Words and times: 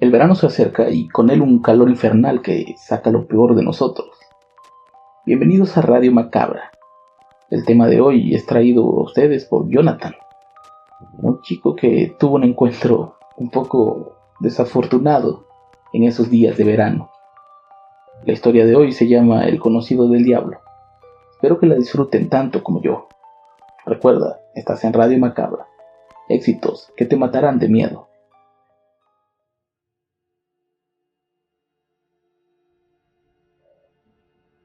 El 0.00 0.10
verano 0.10 0.34
se 0.34 0.46
acerca 0.46 0.88
y 0.88 1.08
con 1.08 1.28
él 1.28 1.42
un 1.42 1.60
calor 1.60 1.90
infernal 1.90 2.40
que 2.40 2.74
saca 2.78 3.10
lo 3.10 3.26
peor 3.26 3.54
de 3.54 3.62
nosotros. 3.62 4.08
Bienvenidos 5.26 5.76
a 5.76 5.82
Radio 5.82 6.10
Macabra. 6.10 6.70
El 7.50 7.66
tema 7.66 7.86
de 7.86 8.00
hoy 8.00 8.34
es 8.34 8.46
traído 8.46 8.82
a 8.82 9.02
ustedes 9.02 9.44
por 9.44 9.68
Jonathan, 9.68 10.14
un 11.18 11.42
chico 11.42 11.76
que 11.76 12.16
tuvo 12.18 12.36
un 12.36 12.44
encuentro 12.44 13.16
un 13.36 13.50
poco 13.50 14.16
desafortunado 14.40 15.44
en 15.92 16.04
esos 16.04 16.30
días 16.30 16.56
de 16.56 16.64
verano. 16.64 17.10
La 18.24 18.32
historia 18.32 18.64
de 18.64 18.76
hoy 18.76 18.92
se 18.92 19.06
llama 19.06 19.44
El 19.44 19.60
conocido 19.60 20.08
del 20.08 20.24
diablo. 20.24 20.60
Espero 21.32 21.58
que 21.58 21.66
la 21.66 21.74
disfruten 21.74 22.30
tanto 22.30 22.64
como 22.64 22.80
yo. 22.80 23.06
Recuerda, 23.84 24.40
estás 24.54 24.82
en 24.84 24.94
Radio 24.94 25.18
Macabra. 25.18 25.66
Éxitos 26.30 26.90
que 26.96 27.04
te 27.04 27.16
matarán 27.16 27.58
de 27.58 27.68
miedo. 27.68 28.09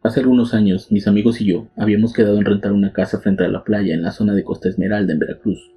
Hace 0.05 0.19
algunos 0.19 0.53
años, 0.53 0.91
mis 0.91 1.07
amigos 1.07 1.41
y 1.41 1.45
yo 1.45 1.65
habíamos 1.75 2.13
quedado 2.13 2.37
en 2.37 2.45
rentar 2.45 2.73
una 2.73 2.93
casa 2.93 3.21
frente 3.21 3.43
a 3.43 3.47
la 3.47 3.63
playa 3.63 3.95
en 3.95 4.03
la 4.03 4.11
zona 4.11 4.35
de 4.35 4.43
Costa 4.43 4.69
Esmeralda, 4.69 5.13
en 5.13 5.17
Veracruz. 5.17 5.71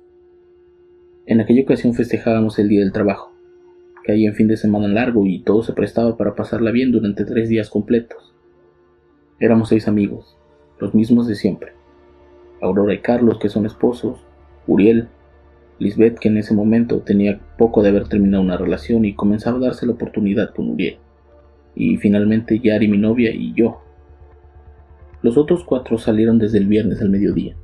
En 1.24 1.40
aquella 1.40 1.62
ocasión 1.62 1.94
festejábamos 1.94 2.58
el 2.58 2.68
Día 2.68 2.80
del 2.80 2.92
Trabajo, 2.92 3.32
que 4.04 4.12
había 4.12 4.28
en 4.28 4.34
fin 4.34 4.46
de 4.46 4.58
semana 4.58 4.86
largo 4.86 5.24
y 5.24 5.40
todo 5.40 5.62
se 5.62 5.72
prestaba 5.72 6.18
para 6.18 6.34
pasarla 6.34 6.72
bien 6.72 6.92
durante 6.92 7.24
tres 7.24 7.48
días 7.48 7.70
completos. 7.70 8.34
Éramos 9.40 9.70
seis 9.70 9.88
amigos, 9.88 10.36
los 10.78 10.94
mismos 10.94 11.26
de 11.26 11.34
siempre. 11.34 11.72
Aurora 12.60 12.92
y 12.92 12.98
Carlos, 12.98 13.38
que 13.38 13.48
son 13.48 13.64
esposos, 13.64 14.26
Uriel, 14.66 15.08
Lisbeth, 15.78 16.18
que 16.18 16.28
en 16.28 16.36
ese 16.36 16.52
momento 16.52 16.98
tenía 16.98 17.40
poco 17.56 17.82
de 17.82 17.88
haber 17.88 18.08
terminado 18.08 18.42
una 18.42 18.58
relación 18.58 19.06
y 19.06 19.14
comenzaba 19.14 19.56
a 19.56 19.60
darse 19.68 19.86
la 19.86 19.92
oportunidad 19.92 20.52
con 20.54 20.68
Uriel, 20.68 20.98
y 21.74 21.96
finalmente 21.96 22.60
Yari, 22.60 22.88
mi 22.88 22.98
novia, 22.98 23.30
y 23.32 23.54
yo, 23.54 23.87
los 25.22 25.36
otros 25.36 25.64
cuatro 25.64 25.98
salieron 25.98 26.38
desde 26.38 26.58
el 26.58 26.66
viernes 26.66 27.00
al 27.02 27.10
mediodía. 27.10 27.56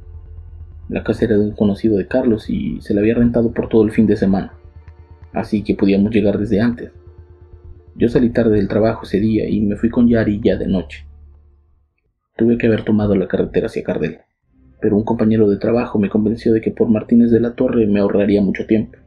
La 0.88 1.02
casa 1.02 1.24
era 1.24 1.36
de 1.36 1.44
un 1.44 1.52
conocido 1.52 1.96
de 1.96 2.06
Carlos 2.06 2.50
y 2.50 2.80
se 2.80 2.94
la 2.94 3.00
había 3.00 3.14
rentado 3.14 3.52
por 3.52 3.68
todo 3.68 3.84
el 3.84 3.90
fin 3.90 4.06
de 4.06 4.16
semana, 4.16 4.52
así 5.32 5.62
que 5.62 5.74
podíamos 5.74 6.12
llegar 6.12 6.38
desde 6.38 6.60
antes. 6.60 6.90
Yo 7.96 8.08
salí 8.08 8.30
tarde 8.30 8.56
del 8.56 8.68
trabajo 8.68 9.04
ese 9.04 9.20
día 9.20 9.48
y 9.48 9.60
me 9.60 9.76
fui 9.76 9.88
con 9.88 10.08
Yari 10.08 10.40
ya 10.42 10.56
de 10.56 10.66
noche. 10.66 11.06
Tuve 12.36 12.58
que 12.58 12.66
haber 12.66 12.84
tomado 12.84 13.14
la 13.14 13.28
carretera 13.28 13.66
hacia 13.66 13.84
Cardel, 13.84 14.18
pero 14.80 14.96
un 14.96 15.04
compañero 15.04 15.48
de 15.48 15.56
trabajo 15.56 15.98
me 15.98 16.10
convenció 16.10 16.52
de 16.52 16.60
que 16.60 16.72
por 16.72 16.90
Martínez 16.90 17.30
de 17.30 17.40
la 17.40 17.54
Torre 17.54 17.86
me 17.86 18.00
ahorraría 18.00 18.42
mucho 18.42 18.66
tiempo. 18.66 18.98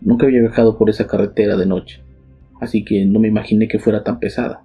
Nunca 0.00 0.26
había 0.26 0.40
viajado 0.40 0.78
por 0.78 0.88
esa 0.88 1.06
carretera 1.06 1.56
de 1.56 1.66
noche, 1.66 2.02
así 2.60 2.82
que 2.84 3.04
no 3.04 3.20
me 3.20 3.28
imaginé 3.28 3.68
que 3.68 3.78
fuera 3.78 4.02
tan 4.02 4.18
pesada. 4.18 4.62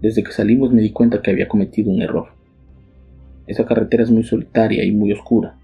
Desde 0.00 0.22
que 0.22 0.32
salimos 0.32 0.72
me 0.72 0.80
di 0.80 0.90
cuenta 0.90 1.20
que 1.20 1.30
había 1.30 1.48
cometido 1.48 1.90
un 1.90 2.00
error. 2.00 2.28
Esa 3.46 3.66
carretera 3.66 4.02
es 4.02 4.10
muy 4.10 4.22
solitaria 4.22 4.84
y 4.84 4.92
muy 4.92 5.12
oscura. 5.12 5.56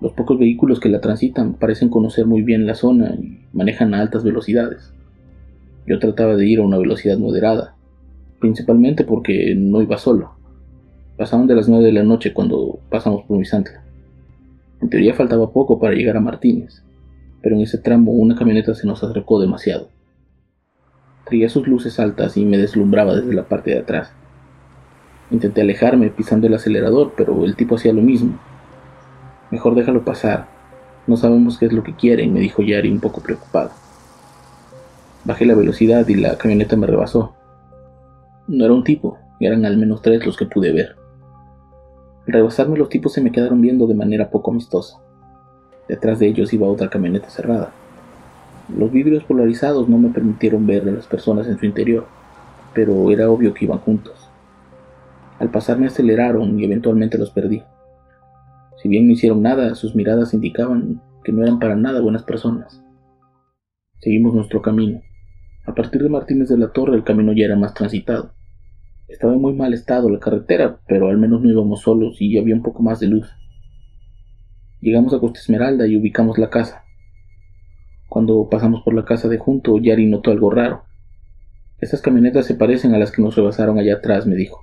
Los 0.00 0.12
pocos 0.12 0.38
vehículos 0.38 0.80
que 0.80 0.88
la 0.88 1.00
transitan 1.00 1.54
parecen 1.54 1.90
conocer 1.90 2.24
muy 2.24 2.40
bien 2.40 2.66
la 2.66 2.74
zona 2.74 3.14
y 3.20 3.40
manejan 3.52 3.92
a 3.92 4.00
altas 4.00 4.24
velocidades. 4.24 4.94
Yo 5.86 5.98
trataba 5.98 6.36
de 6.36 6.46
ir 6.46 6.60
a 6.60 6.62
una 6.62 6.78
velocidad 6.78 7.18
moderada, 7.18 7.74
principalmente 8.38 9.04
porque 9.04 9.54
no 9.54 9.82
iba 9.82 9.98
solo. 9.98 10.32
Pasaban 11.18 11.46
de 11.46 11.54
las 11.54 11.68
nueve 11.68 11.84
de 11.84 11.92
la 11.92 12.02
noche 12.02 12.32
cuando 12.32 12.80
pasamos 12.88 13.24
por 13.24 13.36
Misantla. 13.36 13.82
En 14.80 14.88
teoría 14.88 15.12
faltaba 15.12 15.52
poco 15.52 15.78
para 15.78 15.94
llegar 15.94 16.16
a 16.16 16.20
Martínez, 16.20 16.82
pero 17.42 17.56
en 17.56 17.62
ese 17.62 17.76
tramo 17.76 18.12
una 18.12 18.36
camioneta 18.36 18.74
se 18.74 18.86
nos 18.86 19.04
acercó 19.04 19.38
demasiado. 19.38 19.90
Traía 21.30 21.48
sus 21.48 21.68
luces 21.68 22.00
altas 22.00 22.36
y 22.36 22.44
me 22.44 22.58
deslumbraba 22.58 23.14
desde 23.14 23.32
la 23.32 23.44
parte 23.44 23.70
de 23.70 23.78
atrás. 23.78 24.10
Intenté 25.30 25.60
alejarme 25.60 26.10
pisando 26.10 26.48
el 26.48 26.54
acelerador, 26.54 27.12
pero 27.16 27.44
el 27.44 27.54
tipo 27.54 27.76
hacía 27.76 27.92
lo 27.92 28.02
mismo. 28.02 28.36
Mejor 29.52 29.76
déjalo 29.76 30.04
pasar. 30.04 30.48
No 31.06 31.16
sabemos 31.16 31.56
qué 31.56 31.66
es 31.66 31.72
lo 31.72 31.84
que 31.84 31.94
quiere, 31.94 32.26
me 32.26 32.40
dijo 32.40 32.62
Yari 32.62 32.90
un 32.90 32.98
poco 32.98 33.20
preocupado. 33.20 33.70
Bajé 35.24 35.46
la 35.46 35.54
velocidad 35.54 36.08
y 36.08 36.16
la 36.16 36.36
camioneta 36.36 36.74
me 36.74 36.88
rebasó. 36.88 37.32
No 38.48 38.64
era 38.64 38.74
un 38.74 38.82
tipo, 38.82 39.16
eran 39.38 39.64
al 39.64 39.76
menos 39.76 40.02
tres 40.02 40.26
los 40.26 40.36
que 40.36 40.46
pude 40.46 40.72
ver. 40.72 40.96
Al 42.26 42.32
rebasarme 42.32 42.76
los 42.76 42.88
tipos 42.88 43.12
se 43.12 43.20
me 43.20 43.30
quedaron 43.30 43.60
viendo 43.60 43.86
de 43.86 43.94
manera 43.94 44.30
poco 44.30 44.50
amistosa. 44.50 44.98
Detrás 45.86 46.18
de 46.18 46.26
ellos 46.26 46.52
iba 46.52 46.66
otra 46.66 46.90
camioneta 46.90 47.30
cerrada. 47.30 47.72
Los 48.76 48.92
vidrios 48.92 49.24
polarizados 49.24 49.88
no 49.88 49.98
me 49.98 50.10
permitieron 50.10 50.66
ver 50.66 50.88
a 50.88 50.92
las 50.92 51.06
personas 51.06 51.46
en 51.48 51.58
su 51.58 51.66
interior, 51.66 52.06
pero 52.74 53.10
era 53.10 53.30
obvio 53.30 53.52
que 53.52 53.64
iban 53.64 53.78
juntos. 53.78 54.30
Al 55.38 55.50
pasar 55.50 55.78
me 55.78 55.86
aceleraron 55.86 56.58
y 56.60 56.64
eventualmente 56.64 57.18
los 57.18 57.30
perdí. 57.30 57.62
Si 58.82 58.88
bien 58.88 59.06
no 59.06 59.12
hicieron 59.12 59.42
nada, 59.42 59.74
sus 59.74 59.94
miradas 59.94 60.34
indicaban 60.34 61.00
que 61.24 61.32
no 61.32 61.42
eran 61.42 61.58
para 61.58 61.76
nada 61.76 62.00
buenas 62.00 62.22
personas. 62.22 62.82
Seguimos 63.98 64.34
nuestro 64.34 64.62
camino. 64.62 65.00
A 65.66 65.74
partir 65.74 66.02
de 66.02 66.08
Martínez 66.08 66.48
de 66.48 66.56
la 66.56 66.72
Torre 66.72 66.94
el 66.94 67.04
camino 67.04 67.32
ya 67.32 67.46
era 67.46 67.56
más 67.56 67.74
transitado. 67.74 68.32
Estaba 69.08 69.34
en 69.34 69.40
muy 69.40 69.52
mal 69.52 69.74
estado 69.74 70.08
la 70.08 70.20
carretera, 70.20 70.80
pero 70.86 71.08
al 71.08 71.18
menos 71.18 71.42
no 71.42 71.50
íbamos 71.50 71.80
solos 71.80 72.16
y 72.20 72.38
había 72.38 72.54
un 72.54 72.62
poco 72.62 72.82
más 72.82 73.00
de 73.00 73.08
luz. 73.08 73.28
Llegamos 74.80 75.12
a 75.12 75.18
Costa 75.18 75.40
Esmeralda 75.40 75.86
y 75.86 75.96
ubicamos 75.96 76.38
la 76.38 76.48
casa. 76.48 76.84
Cuando 78.10 78.48
pasamos 78.50 78.82
por 78.82 78.92
la 78.92 79.04
casa 79.04 79.28
de 79.28 79.38
junto, 79.38 79.78
Yari 79.78 80.06
notó 80.06 80.32
algo 80.32 80.50
raro. 80.50 80.82
Esas 81.78 82.02
camionetas 82.02 82.44
se 82.44 82.56
parecen 82.56 82.92
a 82.92 82.98
las 82.98 83.12
que 83.12 83.22
nos 83.22 83.36
rebasaron 83.36 83.78
allá 83.78 83.94
atrás, 83.94 84.26
me 84.26 84.34
dijo. 84.34 84.62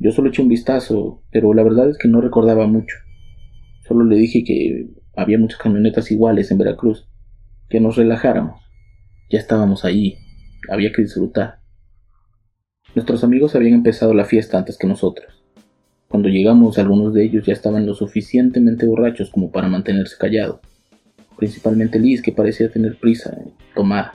Yo 0.00 0.10
solo 0.10 0.30
eché 0.30 0.42
un 0.42 0.48
vistazo, 0.48 1.22
pero 1.30 1.54
la 1.54 1.62
verdad 1.62 1.88
es 1.88 1.98
que 1.98 2.08
no 2.08 2.20
recordaba 2.20 2.66
mucho. 2.66 2.96
Solo 3.86 4.04
le 4.04 4.16
dije 4.16 4.42
que 4.42 4.88
había 5.14 5.38
muchas 5.38 5.60
camionetas 5.60 6.10
iguales 6.10 6.50
en 6.50 6.58
Veracruz, 6.58 7.08
que 7.68 7.78
nos 7.78 7.94
relajáramos. 7.94 8.60
Ya 9.30 9.38
estábamos 9.38 9.84
allí, 9.84 10.16
había 10.68 10.90
que 10.90 11.02
disfrutar. 11.02 11.60
Nuestros 12.96 13.22
amigos 13.22 13.54
habían 13.54 13.74
empezado 13.74 14.14
la 14.14 14.24
fiesta 14.24 14.58
antes 14.58 14.76
que 14.78 14.88
nosotros. 14.88 15.44
Cuando 16.08 16.28
llegamos, 16.28 16.76
algunos 16.80 17.14
de 17.14 17.22
ellos 17.22 17.46
ya 17.46 17.52
estaban 17.52 17.86
lo 17.86 17.94
suficientemente 17.94 18.84
borrachos 18.84 19.30
como 19.30 19.52
para 19.52 19.68
mantenerse 19.68 20.16
callados 20.18 20.58
principalmente 21.36 21.98
Liz, 21.98 22.22
que 22.22 22.32
parecía 22.32 22.70
tener 22.70 22.96
prisa 22.96 23.36
en 23.38 23.52
tomar. 23.74 24.12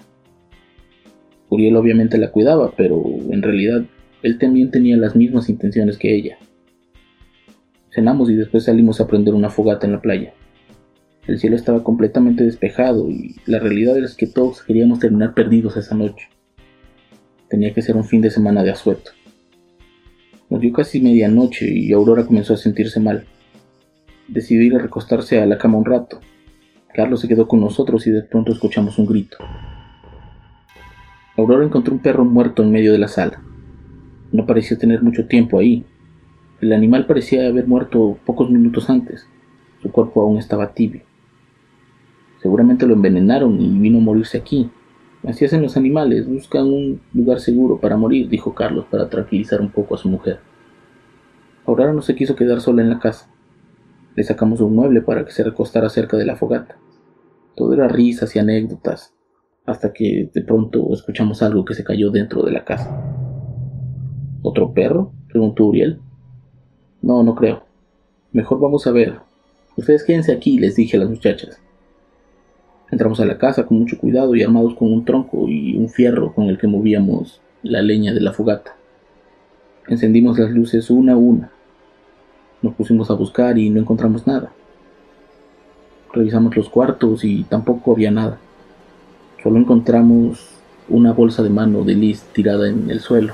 Uriel 1.50 1.76
obviamente 1.76 2.18
la 2.18 2.32
cuidaba, 2.32 2.74
pero 2.76 3.04
en 3.30 3.42
realidad 3.42 3.84
él 4.24 4.38
también 4.38 4.72
tenía 4.72 4.98
las 4.98 5.16
mismas 5.16 5.50
intenciones 5.50 5.98
que 5.98 6.16
ella. 6.16 6.38
Cenamos 7.94 8.30
y 8.30 8.36
después 8.36 8.64
salimos 8.64 9.02
a 9.02 9.08
prender 9.08 9.34
una 9.34 9.50
fogata 9.50 9.86
en 9.86 9.94
la 9.94 10.02
playa. 10.02 10.34
El 11.28 11.40
cielo 11.40 11.56
estaba 11.56 11.84
completamente 11.84 12.44
despejado 12.44 13.10
y 13.10 13.36
la 13.46 13.60
realidad 13.60 13.98
es 13.98 14.16
que 14.16 14.28
todos 14.28 14.64
queríamos 14.64 15.00
terminar 15.00 15.34
perdidos 15.34 15.78
esa 15.78 15.94
noche. 15.94 16.30
Tenía 17.50 17.74
que 17.74 17.82
ser 17.82 17.98
un 17.98 18.06
fin 18.06 18.22
de 18.22 18.32
semana 18.32 18.64
de 18.64 18.72
asueto. 18.72 19.12
Nos 20.50 20.62
dio 20.62 20.74
casi 20.74 21.02
medianoche 21.02 21.70
y 21.70 21.92
Aurora 21.92 22.26
comenzó 22.26 22.54
a 22.54 22.58
sentirse 22.58 23.00
mal. 23.00 23.26
Decidió 24.28 24.64
ir 24.64 24.76
a 24.76 24.80
recostarse 24.80 25.40
a 25.40 25.46
la 25.46 25.58
cama 25.58 25.78
un 25.78 25.86
rato, 25.86 26.22
Carlos 26.94 27.22
se 27.22 27.28
quedó 27.28 27.48
con 27.48 27.62
nosotros 27.62 28.06
y 28.08 28.12
de 28.12 28.24
pronto 28.24 28.52
escuchamos 28.52 28.98
un 29.00 29.06
grito. 29.06 29.38
Aurora 31.38 31.66
encontró 31.66 31.94
un 31.94 32.02
perro 32.02 32.26
muerto 32.26 32.62
en 32.64 32.72
medio 32.72 32.92
de 32.92 32.98
la 32.98 33.08
sala. 33.08 33.42
No 34.32 34.46
parecía 34.46 34.78
tener 34.78 35.02
mucho 35.02 35.28
tiempo 35.28 35.60
ahí. 35.60 35.86
El 36.60 36.74
animal 36.74 37.06
parecía 37.06 37.48
haber 37.48 37.68
muerto 37.68 38.18
pocos 38.26 38.50
minutos 38.50 38.90
antes. 38.90 39.26
Su 39.82 39.92
cuerpo 39.92 40.22
aún 40.22 40.38
estaba 40.38 40.74
tibio. 40.74 41.02
Seguramente 42.42 42.86
lo 42.86 42.94
envenenaron 42.94 43.60
y 43.62 43.70
vino 43.80 44.00
a 44.00 44.02
morirse 44.02 44.38
aquí. 44.38 44.70
Así 45.24 45.46
hacen 45.46 45.62
los 45.62 45.78
animales, 45.78 46.28
buscan 46.28 46.66
un 46.66 47.02
lugar 47.14 47.40
seguro 47.40 47.80
para 47.80 47.96
morir, 47.96 48.28
dijo 48.28 48.54
Carlos 48.56 48.86
para 48.90 49.10
tranquilizar 49.10 49.62
un 49.62 49.70
poco 49.70 49.96
a 49.96 49.98
su 49.98 50.10
mujer. 50.10 50.40
Aurora 51.66 51.94
no 51.94 52.02
se 52.02 52.16
quiso 52.16 52.36
quedar 52.36 52.60
sola 52.60 52.82
en 52.82 52.90
la 52.90 53.00
casa. 53.00 53.28
Le 54.16 54.24
sacamos 54.24 54.60
un 54.62 54.76
mueble 54.76 55.02
para 55.02 55.26
que 55.26 55.32
se 55.32 55.44
recostara 55.44 55.90
cerca 55.90 56.18
de 56.18 56.26
la 56.26 56.36
fogata. 56.36 56.78
Todo 57.56 57.74
era 57.74 57.88
risas 57.88 58.36
y 58.36 58.40
anécdotas, 58.40 59.14
hasta 59.66 59.94
que 59.94 60.30
de 60.34 60.42
pronto 60.42 60.94
escuchamos 60.94 61.42
algo 61.42 61.66
que 61.66 61.74
se 61.74 61.84
cayó 61.84 62.12
dentro 62.12 62.44
de 62.44 62.52
la 62.52 62.66
casa. 62.66 62.90
¿Otro 64.42 64.74
perro? 64.74 65.14
preguntó 65.28 65.66
Uriel. 65.66 66.00
No, 67.02 67.24
no 67.24 67.36
creo. 67.36 67.64
Mejor 68.32 68.60
vamos 68.60 68.86
a 68.88 68.92
ver. 68.92 69.20
Ustedes 69.78 70.04
quédense 70.04 70.32
aquí, 70.32 70.60
les 70.60 70.76
dije 70.76 70.98
a 70.98 71.00
las 71.00 71.10
muchachas. 71.10 71.62
Entramos 72.92 73.22
a 73.22 73.26
la 73.26 73.38
casa 73.38 73.66
con 73.66 73.80
mucho 73.80 73.98
cuidado 73.98 74.36
y 74.36 74.44
armados 74.44 74.76
con 74.76 74.92
un 74.92 75.06
tronco 75.06 75.48
y 75.48 75.78
un 75.78 75.88
fierro 75.88 76.34
con 76.34 76.46
el 76.48 76.58
que 76.58 76.68
movíamos 76.68 77.42
la 77.64 77.82
leña 77.82 78.14
de 78.14 78.20
la 78.20 78.34
fogata. 78.34 78.76
Encendimos 79.88 80.38
las 80.38 80.52
luces 80.52 80.90
una 80.90 81.14
a 81.14 81.18
una. 81.18 81.52
Nos 82.62 82.76
pusimos 82.76 83.10
a 83.10 83.16
buscar 83.16 83.58
y 83.58 83.70
no 83.70 83.80
encontramos 83.80 84.28
nada. 84.28 84.52
Revisamos 86.14 86.56
los 86.56 86.70
cuartos 86.70 87.24
y 87.24 87.44
tampoco 87.44 87.94
había 87.94 88.12
nada. 88.12 88.38
Solo 89.42 89.58
encontramos 89.58 90.48
una 90.90 91.14
bolsa 91.14 91.42
de 91.42 91.50
mano 91.50 91.84
de 91.84 91.96
Liz 91.96 92.22
tirada 92.34 92.70
en 92.70 92.92
el 92.92 93.00
suelo, 93.00 93.34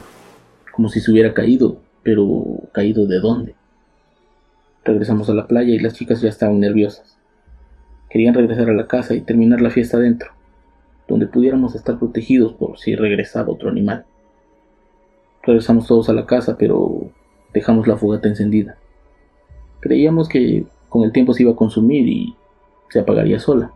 como 0.72 0.90
si 0.90 1.02
se 1.02 1.12
hubiera 1.12 1.34
caído, 1.34 1.78
pero 2.04 2.44
caído 2.72 3.08
de 3.08 3.20
dónde. 3.20 3.56
Regresamos 4.86 5.30
a 5.30 5.34
la 5.34 5.48
playa 5.48 5.74
y 5.74 5.80
las 5.80 5.96
chicas 5.96 6.22
ya 6.22 6.30
estaban 6.30 6.60
nerviosas. 6.60 7.18
Querían 8.10 8.34
regresar 8.34 8.70
a 8.70 8.74
la 8.74 8.88
casa 8.88 9.16
y 9.16 9.22
terminar 9.22 9.60
la 9.60 9.70
fiesta 9.70 10.00
dentro, 10.00 10.32
donde 11.10 11.28
pudiéramos 11.28 11.76
estar 11.76 12.00
protegidos 12.00 12.54
por 12.54 12.78
si 12.78 12.96
regresaba 12.96 13.52
otro 13.52 13.70
animal. 13.70 14.06
Regresamos 15.44 15.88
todos 15.88 16.08
a 16.08 16.14
la 16.14 16.26
casa, 16.26 16.58
pero 16.58 17.10
dejamos 17.54 17.88
la 17.88 17.98
fogata 17.98 18.30
encendida. 18.30 18.78
Creíamos 19.88 20.28
que 20.28 20.66
con 20.90 21.06
el 21.06 21.14
tiempo 21.14 21.32
se 21.32 21.44
iba 21.44 21.54
a 21.54 21.56
consumir 21.56 22.10
y 22.10 22.36
se 22.90 23.00
apagaría 23.00 23.40
sola. 23.40 23.72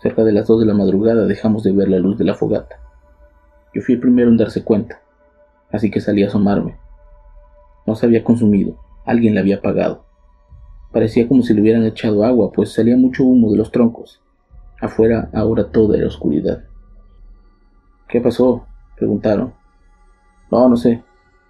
Cerca 0.00 0.24
de 0.24 0.32
las 0.32 0.46
dos 0.46 0.60
de 0.60 0.64
la 0.64 0.72
madrugada 0.72 1.26
dejamos 1.26 1.62
de 1.62 1.72
ver 1.72 1.90
la 1.90 1.98
luz 1.98 2.16
de 2.16 2.24
la 2.24 2.34
fogata. 2.34 2.80
Yo 3.74 3.82
fui 3.82 3.96
el 3.96 4.00
primero 4.00 4.30
en 4.30 4.38
darse 4.38 4.64
cuenta, 4.64 5.02
así 5.70 5.90
que 5.90 6.00
salí 6.00 6.22
a 6.22 6.28
asomarme. 6.28 6.78
No 7.86 7.96
se 7.96 8.06
había 8.06 8.24
consumido, 8.24 8.78
alguien 9.04 9.34
la 9.34 9.42
había 9.42 9.56
apagado. 9.56 10.06
Parecía 10.90 11.28
como 11.28 11.42
si 11.42 11.52
le 11.52 11.60
hubieran 11.60 11.84
echado 11.84 12.24
agua, 12.24 12.50
pues 12.50 12.72
salía 12.72 12.96
mucho 12.96 13.24
humo 13.24 13.50
de 13.50 13.58
los 13.58 13.70
troncos. 13.70 14.22
Afuera 14.80 15.28
ahora 15.34 15.70
todo 15.70 15.94
era 15.94 16.06
oscuridad. 16.06 16.64
¿Qué 18.08 18.22
pasó? 18.22 18.64
preguntaron. 18.96 19.52
No, 20.50 20.66
no 20.66 20.78
sé. 20.78 21.02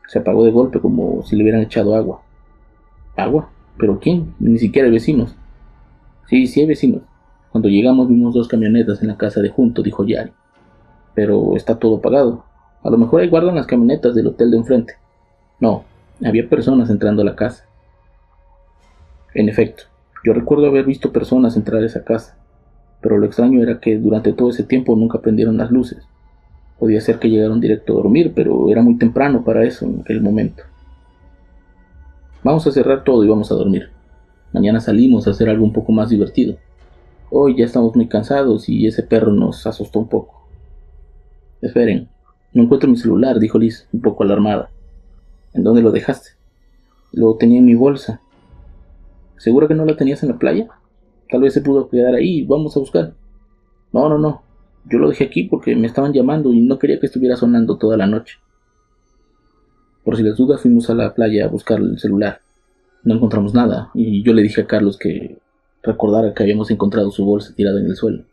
Se 0.09 0.19
apagó 0.19 0.45
de 0.45 0.51
golpe 0.51 0.81
como 0.81 1.23
si 1.23 1.37
le 1.37 1.45
hubieran 1.45 1.63
echado 1.63 1.95
agua. 1.95 2.23
¿Agua? 3.19 3.51
¿Pero 3.79 3.99
quién? 3.99 4.33
Ni 4.39 4.59
siquiera 4.59 4.87
hay 4.87 4.93
vecinos. 4.93 5.35
Sí, 6.29 6.47
sí 6.47 6.61
hay 6.61 6.67
vecinos. 6.67 7.03
Cuando 7.51 7.69
llegamos 7.69 8.09
vimos 8.09 8.33
dos 8.33 8.47
camionetas 8.47 9.03
en 9.03 9.09
la 9.09 9.17
casa 9.17 9.41
de 9.41 9.49
junto, 9.49 9.83
dijo 9.83 10.05
Yari. 10.05 10.31
Pero 11.17 11.57
está 11.57 11.81
todo 11.81 11.97
apagado. 11.97 12.45
A 12.85 12.91
lo 12.91 12.97
mejor 12.97 13.21
ahí 13.21 13.29
guardan 13.29 13.57
las 13.57 13.67
camionetas 13.67 14.15
del 14.15 14.29
hotel 14.29 14.53
de 14.53 14.59
enfrente. 14.59 14.95
No, 15.59 15.83
había 16.25 16.49
personas 16.49 16.91
entrando 16.91 17.23
a 17.23 17.25
la 17.25 17.35
casa. 17.35 17.65
En 19.35 19.49
efecto, 19.49 19.83
yo 20.25 20.33
recuerdo 20.33 20.67
haber 20.67 20.85
visto 20.85 21.13
personas 21.13 21.57
entrar 21.57 21.83
a 21.83 21.87
esa 21.87 22.05
casa, 22.05 22.39
pero 23.01 23.19
lo 23.19 23.27
extraño 23.27 23.61
era 23.61 23.81
que 23.81 23.99
durante 23.99 24.33
todo 24.33 24.51
ese 24.51 24.63
tiempo 24.63 24.95
nunca 24.95 25.21
prendieron 25.21 25.57
las 25.57 25.73
luces. 25.73 26.07
Podía 26.79 27.01
ser 27.01 27.19
que 27.19 27.29
llegaron 27.29 27.61
directo 27.61 27.95
a 27.95 27.97
dormir, 27.97 28.33
pero 28.37 28.71
era 28.71 28.81
muy 28.81 28.97
temprano 28.97 29.43
para 29.43 29.65
eso 29.65 29.87
en 29.87 30.03
aquel 30.03 30.23
momento. 30.23 30.63
Vamos 32.49 32.67
a 32.67 32.73
cerrar 32.73 33.05
todo 33.05 33.23
y 33.23 33.29
vamos 33.29 33.53
a 33.53 33.55
dormir. 33.55 33.91
Mañana 34.55 34.81
salimos 34.81 35.27
a 35.27 35.33
hacer 35.33 35.51
algo 35.51 35.67
un 35.67 35.75
poco 35.75 35.93
más 35.93 36.09
divertido. 36.09 36.57
Hoy 37.31 37.55
ya 37.59 37.67
estamos 37.67 37.95
muy 37.95 38.09
cansados 38.09 38.71
y 38.71 38.87
ese 38.87 39.03
perro 39.03 39.33
nos 39.33 39.67
asustó 39.67 39.99
un 39.99 40.09
poco. 40.09 40.49
Esperen, 41.61 42.09
no 42.55 42.63
encuentro 42.63 42.89
mi 42.89 42.97
celular, 42.97 43.39
dijo 43.39 43.59
Liz, 43.59 43.87
un 43.93 44.01
poco 44.01 44.23
alarmada. 44.23 44.71
¿En 45.53 45.63
dónde 45.63 45.83
lo 45.83 45.91
dejaste? 45.91 46.31
Lo 47.13 47.37
tenía 47.37 47.59
en 47.59 47.67
mi 47.67 47.75
bolsa. 47.75 48.23
¿Segura 49.37 49.69
que 49.69 49.75
no 49.75 49.85
la 49.85 49.97
tenías 49.97 50.23
en 50.23 50.31
la 50.31 50.39
playa? 50.39 50.69
Tal 51.31 51.43
vez 51.43 51.53
se 51.53 51.61
pudo 51.61 51.91
quedar 51.91 52.15
ahí, 52.15 52.47
vamos 52.47 52.75
a 52.79 52.81
buscar. 52.81 53.13
No, 53.93 54.09
no, 54.09 54.17
no, 54.17 54.41
yo 54.87 54.99
lo 54.99 55.11
dejé 55.11 55.25
aquí 55.25 55.43
porque 55.43 55.77
me 55.77 55.87
estaban 55.87 56.15
llamando 56.15 56.55
y 56.55 56.63
no 56.63 56.79
quería 56.79 56.99
que 56.99 57.09
estuviera 57.09 57.37
sonando 57.37 57.77
toda 57.77 57.99
la 57.99 58.07
noche. 58.07 58.39
Por 60.09 60.17
si 60.17 60.23
las 60.23 60.39
dudas 60.39 60.63
fuimos 60.63 60.89
a 60.89 60.95
la 60.95 61.13
playa 61.13 61.45
a 61.45 61.49
buscar 61.49 61.81
el 61.81 61.99
celular. 61.99 62.41
No 63.05 63.17
encontramos 63.17 63.53
nada 63.53 63.91
y 63.93 64.23
yo 64.23 64.33
le 64.33 64.41
dije 64.41 64.63
a 64.63 64.67
Carlos 64.67 64.97
que 64.97 65.37
recordara 65.83 66.33
que 66.33 66.43
habíamos 66.43 66.71
encontrado 66.71 67.11
su 67.11 67.27
bolsa 67.27 67.55
tirada 67.55 67.79
en 67.79 67.85
el 67.85 67.95
suelo. 67.95 68.25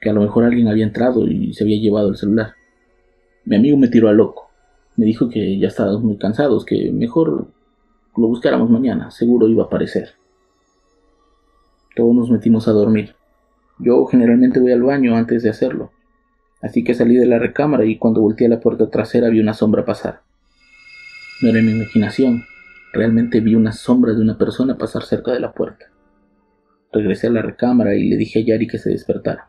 Que 0.00 0.10
a 0.10 0.12
lo 0.12 0.22
mejor 0.22 0.42
alguien 0.42 0.66
había 0.66 0.82
entrado 0.82 1.28
y 1.28 1.54
se 1.54 1.62
había 1.62 1.78
llevado 1.78 2.08
el 2.08 2.16
celular. 2.16 2.54
Mi 3.44 3.54
amigo 3.54 3.76
me 3.76 3.86
tiró 3.86 4.08
a 4.08 4.12
loco. 4.12 4.50
Me 4.96 5.06
dijo 5.06 5.28
que 5.28 5.56
ya 5.60 5.68
estábamos 5.68 6.02
muy 6.02 6.16
cansados, 6.16 6.64
que 6.64 6.90
mejor 6.90 7.46
lo 8.16 8.26
buscáramos 8.26 8.68
mañana, 8.68 9.12
seguro 9.12 9.46
iba 9.46 9.62
a 9.62 9.66
aparecer. 9.66 10.14
Todos 11.94 12.12
nos 12.12 12.28
metimos 12.28 12.66
a 12.66 12.72
dormir. 12.72 13.14
Yo 13.78 14.04
generalmente 14.06 14.58
voy 14.58 14.72
al 14.72 14.82
baño 14.82 15.14
antes 15.14 15.44
de 15.44 15.50
hacerlo, 15.50 15.92
así 16.60 16.82
que 16.82 16.94
salí 16.94 17.14
de 17.14 17.26
la 17.26 17.38
recámara 17.38 17.84
y 17.84 17.98
cuando 17.98 18.20
volteé 18.20 18.48
a 18.48 18.50
la 18.50 18.58
puerta 18.58 18.90
trasera 18.90 19.28
vi 19.28 19.38
una 19.38 19.54
sombra 19.54 19.84
pasar. 19.84 20.26
No 21.40 21.50
era 21.50 21.62
mi 21.62 21.70
imaginación, 21.70 22.46
realmente 22.92 23.38
vi 23.38 23.54
una 23.54 23.70
sombra 23.70 24.12
de 24.12 24.20
una 24.20 24.36
persona 24.36 24.76
pasar 24.76 25.04
cerca 25.04 25.32
de 25.32 25.38
la 25.38 25.52
puerta. 25.52 25.86
Regresé 26.92 27.28
a 27.28 27.30
la 27.30 27.42
recámara 27.42 27.94
y 27.94 28.08
le 28.08 28.16
dije 28.16 28.40
a 28.40 28.42
Yari 28.42 28.66
que 28.66 28.78
se 28.78 28.90
despertara, 28.90 29.48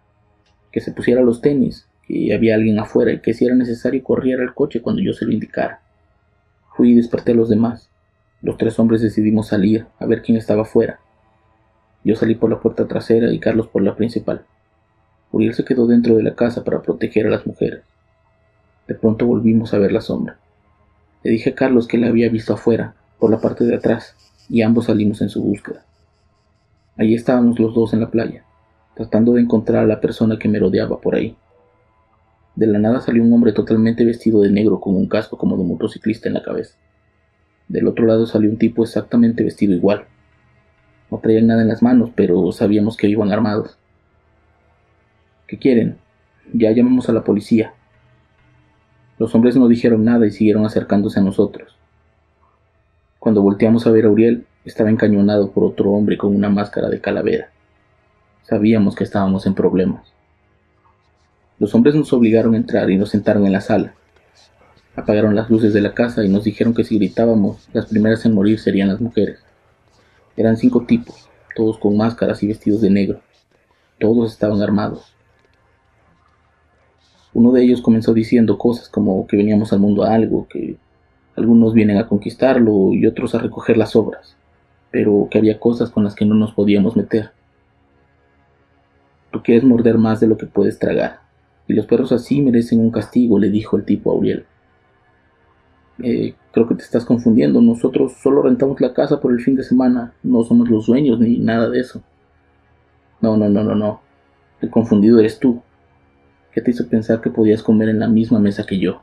que 0.71 0.81
se 0.81 0.91
pusiera 0.91 1.23
los 1.23 1.41
tenis, 1.41 1.87
que 2.07 2.31
había 2.35 2.53
alguien 2.53 2.77
afuera 2.77 3.11
y 3.11 3.21
que 3.21 3.33
si 3.33 3.45
era 3.45 3.55
necesario 3.55 4.03
corriera 4.03 4.43
al 4.43 4.53
coche 4.53 4.83
cuando 4.83 5.01
yo 5.01 5.13
se 5.13 5.25
lo 5.25 5.31
indicara. 5.31 5.81
Fui 6.75 6.91
y 6.91 6.95
desperté 6.95 7.31
a 7.31 7.35
los 7.35 7.49
demás. 7.49 7.89
Los 8.43 8.57
tres 8.57 8.77
hombres 8.77 9.01
decidimos 9.01 9.47
salir 9.47 9.87
a 9.97 10.05
ver 10.05 10.21
quién 10.21 10.37
estaba 10.37 10.61
afuera. 10.61 10.99
Yo 12.03 12.15
salí 12.15 12.35
por 12.35 12.51
la 12.51 12.59
puerta 12.59 12.87
trasera 12.87 13.33
y 13.33 13.39
Carlos 13.39 13.67
por 13.67 13.81
la 13.81 13.95
principal. 13.95 14.45
Uriel 15.31 15.55
se 15.55 15.65
quedó 15.65 15.87
dentro 15.87 16.15
de 16.15 16.21
la 16.21 16.35
casa 16.35 16.63
para 16.63 16.83
proteger 16.83 17.25
a 17.25 17.31
las 17.31 17.47
mujeres. 17.47 17.81
De 18.87 18.93
pronto 18.93 19.25
volvimos 19.25 19.73
a 19.73 19.79
ver 19.79 19.91
la 19.91 20.01
sombra. 20.01 20.37
Le 21.23 21.31
dije 21.31 21.51
a 21.51 21.55
Carlos 21.55 21.87
que 21.87 21.97
la 21.97 22.07
había 22.07 22.29
visto 22.29 22.53
afuera, 22.53 22.95
por 23.19 23.31
la 23.31 23.39
parte 23.39 23.65
de 23.65 23.75
atrás, 23.75 24.15
y 24.49 24.61
ambos 24.61 24.85
salimos 24.85 25.21
en 25.21 25.29
su 25.29 25.43
búsqueda. 25.43 25.85
Allí 26.97 27.15
estábamos 27.15 27.59
los 27.59 27.73
dos 27.73 27.93
en 27.93 28.01
la 28.01 28.09
playa, 28.09 28.43
tratando 28.95 29.33
de 29.33 29.41
encontrar 29.41 29.83
a 29.83 29.87
la 29.87 30.01
persona 30.01 30.39
que 30.39 30.49
me 30.49 30.59
rodeaba 30.59 30.99
por 31.01 31.15
ahí. 31.15 31.35
De 32.55 32.67
la 32.67 32.79
nada 32.79 33.01
salió 33.01 33.23
un 33.23 33.31
hombre 33.31 33.53
totalmente 33.53 34.03
vestido 34.05 34.41
de 34.41 34.51
negro 34.51 34.79
con 34.79 34.95
un 34.95 35.07
casco 35.07 35.37
como 35.37 35.57
de 35.57 35.63
motociclista 35.63 36.27
en 36.27 36.33
la 36.35 36.43
cabeza. 36.43 36.75
Del 37.67 37.87
otro 37.87 38.05
lado 38.05 38.25
salió 38.25 38.49
un 38.49 38.57
tipo 38.57 38.83
exactamente 38.83 39.43
vestido 39.43 39.73
igual, 39.73 40.05
no 41.11 41.17
traían 41.17 41.47
nada 41.47 41.61
en 41.61 41.67
las 41.67 41.81
manos, 41.81 42.11
pero 42.15 42.51
sabíamos 42.51 42.95
que 42.95 43.07
iban 43.07 43.31
armados. 43.31 43.77
¿Qué 45.47 45.57
quieren? 45.57 45.97
Ya 46.53 46.71
llamamos 46.71 47.09
a 47.09 47.13
la 47.13 47.23
policía. 47.23 47.73
Los 49.19 49.35
hombres 49.35 49.57
no 49.57 49.67
dijeron 49.67 50.05
nada 50.05 50.25
y 50.25 50.31
siguieron 50.31 50.65
acercándose 50.65 51.19
a 51.19 51.23
nosotros. 51.23 51.75
Cuando 53.19 53.41
volteamos 53.41 53.85
a 53.85 53.91
ver 53.91 54.05
a 54.05 54.09
Uriel, 54.09 54.45
estaba 54.63 54.89
encañonado 54.89 55.51
por 55.51 55.65
otro 55.65 55.91
hombre 55.91 56.17
con 56.17 56.33
una 56.33 56.47
máscara 56.47 56.87
de 56.87 57.01
calavera. 57.01 57.49
Sabíamos 58.43 58.95
que 58.95 59.03
estábamos 59.03 59.45
en 59.45 59.55
problemas. 59.55 60.13
Los 61.59 61.75
hombres 61.75 61.95
nos 61.95 62.13
obligaron 62.13 62.53
a 62.53 62.57
entrar 62.57 62.89
y 62.89 62.97
nos 62.97 63.09
sentaron 63.09 63.45
en 63.45 63.51
la 63.51 63.59
sala. 63.59 63.93
Apagaron 64.95 65.35
las 65.35 65.49
luces 65.49 65.73
de 65.73 65.81
la 65.81 65.93
casa 65.93 66.23
y 66.23 66.29
nos 66.29 66.45
dijeron 66.45 66.73
que 66.73 66.85
si 66.85 66.97
gritábamos, 66.97 67.67
las 67.73 67.87
primeras 67.87 68.25
en 68.25 68.33
morir 68.33 68.57
serían 68.57 68.87
las 68.87 69.01
mujeres. 69.01 69.39
Eran 70.37 70.55
cinco 70.55 70.85
tipos, 70.85 71.29
todos 71.57 71.77
con 71.77 71.97
máscaras 71.97 72.41
y 72.41 72.47
vestidos 72.47 72.79
de 72.79 72.89
negro. 72.89 73.19
Todos 73.99 74.31
estaban 74.31 74.61
armados. 74.61 75.13
Uno 77.33 77.51
de 77.51 77.63
ellos 77.63 77.81
comenzó 77.81 78.13
diciendo 78.13 78.57
cosas 78.57 78.89
como 78.89 79.27
que 79.27 79.37
veníamos 79.37 79.71
al 79.71 79.79
mundo 79.79 80.03
a 80.03 80.13
algo, 80.13 80.47
que 80.49 80.77
algunos 81.35 81.73
vienen 81.73 81.97
a 81.97 82.07
conquistarlo 82.07 82.93
y 82.93 83.05
otros 83.05 83.35
a 83.35 83.39
recoger 83.39 83.77
las 83.77 83.95
obras, 83.95 84.35
pero 84.91 85.27
que 85.29 85.37
había 85.37 85.59
cosas 85.59 85.89
con 85.89 86.03
las 86.03 86.15
que 86.15 86.25
no 86.25 86.35
nos 86.35 86.53
podíamos 86.53 86.95
meter. 86.95 87.31
Tú 89.31 89.43
quieres 89.43 89.63
morder 89.63 89.97
más 89.97 90.19
de 90.19 90.27
lo 90.27 90.37
que 90.37 90.47
puedes 90.47 90.79
tragar, 90.79 91.19
y 91.67 91.73
los 91.73 91.85
perros 91.85 92.11
así 92.11 92.41
merecen 92.41 92.79
un 92.79 92.91
castigo, 92.91 93.37
le 93.37 93.49
dijo 93.49 93.77
el 93.77 93.85
tipo 93.85 94.11
a 94.11 94.15
Uriel. 94.15 94.45
Eh, 96.01 96.33
creo 96.51 96.67
que 96.67 96.75
te 96.75 96.83
estás 96.83 97.05
confundiendo. 97.05 97.61
Nosotros 97.61 98.13
solo 98.21 98.41
rentamos 98.41 98.79
la 98.79 98.93
casa 98.93 99.19
por 99.19 99.31
el 99.31 99.41
fin 99.41 99.55
de 99.55 99.63
semana. 99.63 100.13
No 100.23 100.43
somos 100.43 100.69
los 100.69 100.87
dueños 100.87 101.19
ni 101.19 101.37
nada 101.37 101.69
de 101.69 101.79
eso. 101.79 102.01
No, 103.21 103.35
no, 103.35 103.49
no, 103.49 103.63
no, 103.63 103.75
no. 103.75 104.01
El 104.61 104.69
confundido 104.69 105.19
eres 105.19 105.39
tú. 105.39 105.61
¿Qué 106.59 106.63
te 106.65 106.71
hizo 106.71 106.89
pensar 106.89 107.21
que 107.21 107.29
podías 107.29 107.63
comer 107.63 107.87
en 107.87 107.99
la 107.99 108.09
misma 108.09 108.37
mesa 108.37 108.65
que 108.65 108.77
yo? 108.77 109.01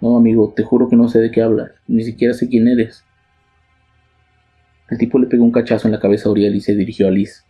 No, 0.00 0.16
amigo, 0.16 0.52
te 0.56 0.64
juro 0.64 0.88
que 0.88 0.96
no 0.96 1.08
sé 1.08 1.20
de 1.20 1.30
qué 1.30 1.40
hablas. 1.40 1.70
Ni 1.86 2.02
siquiera 2.02 2.34
sé 2.34 2.48
quién 2.48 2.66
eres. 2.66 3.04
El 4.88 4.98
tipo 4.98 5.20
le 5.20 5.28
pegó 5.28 5.44
un 5.44 5.52
cachazo 5.52 5.86
en 5.86 5.92
la 5.92 6.00
cabeza 6.00 6.28
a 6.28 6.32
Uriel 6.32 6.56
y 6.56 6.62
se 6.62 6.74
dirigió 6.74 7.06
a 7.06 7.12
Liz. 7.12 7.44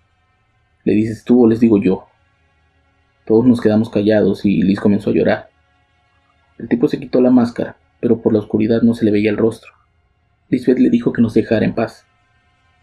¿Le 0.85 0.93
dices 0.93 1.25
tú 1.25 1.43
o 1.43 1.49
les 1.49 1.59
digo 1.59 1.81
yo? 1.81 2.05
Todos 3.25 3.47
nos 3.47 3.63
quedamos 3.63 3.89
callados 3.89 4.45
y 4.45 4.61
Liz 4.61 4.79
comenzó 4.79 5.09
a 5.09 5.15
llorar. 5.15 5.49
El 6.59 6.69
tipo 6.69 6.87
se 6.87 7.01
quitó 7.01 7.23
la 7.23 7.31
máscara, 7.31 7.79
pero 7.99 8.21
por 8.21 8.35
la 8.35 8.41
oscuridad 8.41 8.83
no 8.83 8.93
se 8.93 9.07
le 9.07 9.11
veía 9.11 9.31
el 9.31 9.39
rostro. 9.39 9.73
Lisbeth 10.51 10.81
le 10.81 10.91
dijo 10.91 11.15
que 11.15 11.23
nos 11.23 11.33
dejara 11.33 11.65
en 11.65 11.75
paz, 11.75 12.05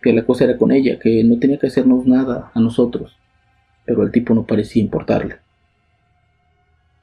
que 0.02 0.12
la 0.12 0.26
cosa 0.26 0.46
era 0.46 0.58
con 0.58 0.72
ella, 0.72 0.98
que 0.98 1.24
no 1.24 1.38
tenía 1.38 1.60
que 1.60 1.68
hacernos 1.68 2.08
nada 2.08 2.50
a 2.56 2.60
nosotros, 2.60 3.16
pero 3.86 4.02
al 4.02 4.12
tipo 4.12 4.34
no 4.34 4.48
parecía 4.48 4.82
importarle. 4.82 5.46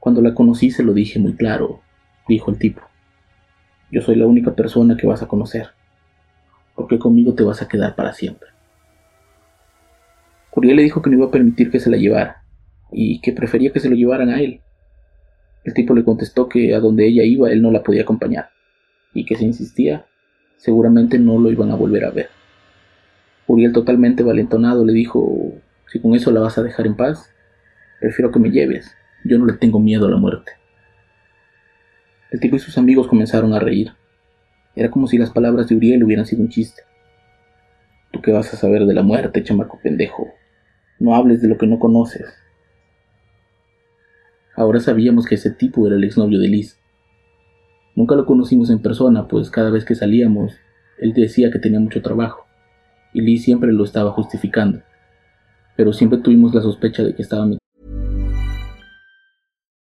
Cuando 0.05 0.21
la 0.21 0.35
conocí 0.35 0.71
se 0.71 0.83
lo 0.83 0.93
dije 0.93 1.19
muy 1.19 1.33
claro, 1.33 1.81
dijo 2.29 2.51
el 2.51 2.59
tipo. 2.59 2.83
Yo 3.91 4.03
soy 4.03 4.17
la 4.17 4.27
única 4.27 4.55
persona 4.55 4.99
que 4.99 5.07
vas 5.07 5.23
a 5.23 5.29
conocer, 5.29 5.69
porque 6.75 6.99
conmigo 6.99 7.33
te 7.33 7.43
vas 7.43 7.63
a 7.63 7.69
quedar 7.69 7.95
para 7.95 8.13
siempre. 8.13 8.51
Curiel 10.51 10.77
le 10.77 10.83
dijo 10.83 11.01
que 11.01 11.09
no 11.09 11.17
iba 11.17 11.29
a 11.29 11.31
permitir 11.31 11.71
que 11.71 11.81
se 11.81 11.89
la 11.89 11.97
llevara, 11.97 12.45
y 12.93 13.23
que 13.23 13.33
prefería 13.33 13.73
que 13.73 13.81
se 13.81 13.89
lo 13.89 13.97
llevaran 13.97 14.29
a 14.29 14.43
él. 14.43 14.61
El 15.65 15.73
tipo 15.73 15.95
le 15.95 16.05
contestó 16.05 16.51
que 16.51 16.75
a 16.75 16.81
donde 16.81 17.07
ella 17.07 17.25
iba 17.25 17.51
él 17.51 17.63
no 17.63 17.71
la 17.71 17.83
podía 17.83 18.03
acompañar, 18.03 18.51
y 19.15 19.25
que 19.25 19.37
si 19.37 19.47
insistía, 19.47 20.05
seguramente 20.59 21.19
no 21.19 21.39
lo 21.39 21.51
iban 21.51 21.71
a 21.71 21.77
volver 21.77 22.05
a 22.05 22.11
ver. 22.11 22.29
Uriel, 23.47 23.73
totalmente 23.73 24.23
valentonado, 24.23 24.85
le 24.85 24.93
dijo, 24.93 25.55
si 25.87 25.99
con 25.99 26.15
eso 26.15 26.31
la 26.31 26.41
vas 26.41 26.59
a 26.59 26.63
dejar 26.63 26.87
en 26.87 26.95
paz, 26.95 27.33
prefiero 28.01 28.31
que 28.31 28.39
me 28.39 28.51
lleves, 28.51 28.95
yo 29.25 29.39
no 29.39 29.47
le 29.47 29.55
tengo 29.55 29.81
miedo 29.81 30.07
a 30.07 30.11
la 30.11 30.17
muerte. 30.17 30.53
El 32.31 32.41
tipo 32.41 32.57
y 32.57 32.59
sus 32.59 32.77
amigos 32.79 33.09
comenzaron 33.09 33.53
a 33.53 33.59
reír. 33.59 33.93
Era 34.75 34.91
como 34.91 35.07
si 35.07 35.19
las 35.19 35.31
palabras 35.31 35.69
de 35.69 35.77
Uriel 35.77 36.05
hubieran 36.05 36.27
sido 36.27 36.43
un 36.43 36.49
chiste. 36.49 36.83
¿Tú 38.13 38.21
qué 38.21 38.33
vas 38.33 38.53
a 38.53 38.57
saber 38.57 38.87
de 38.87 38.95
la 38.95 39.03
muerte, 39.03 39.43
chamaco 39.43 39.79
pendejo? 39.83 40.29
No 40.99 41.15
hables 41.15 41.41
de 41.43 41.49
lo 41.49 41.59
que 41.59 41.67
no 41.67 41.79
conoces. 41.79 42.27
Ahora 44.57 44.81
sabíamos 44.81 45.27
que 45.27 45.35
ese 45.35 45.51
tipo 45.51 45.87
era 45.87 45.97
el 45.97 46.05
exnovio 46.05 46.39
de 46.39 46.49
Liz. 46.49 46.79
Nunca 47.97 48.15
lo 48.15 48.27
conocimos 48.27 48.71
en 48.71 48.83
persona, 48.83 49.27
pues 49.27 49.51
cada 49.51 49.71
vez 49.71 49.85
que 49.85 49.95
salíamos, 49.95 50.55
él 50.99 51.13
decía 51.13 51.51
que 51.51 51.59
tenía 51.59 51.81
mucho 51.81 52.03
trabajo, 52.03 52.47
y 53.13 53.21
Liz 53.21 53.45
siempre 53.45 53.73
lo 53.73 53.85
estaba 53.85 54.13
justificando. 54.13 54.83
Pero 55.77 55.93
siempre 55.93 56.19
tuvimos 56.19 56.55
la 56.55 56.63
sospecha 56.63 57.03
de 57.03 57.15
que 57.15 57.23
estaba 57.23 57.47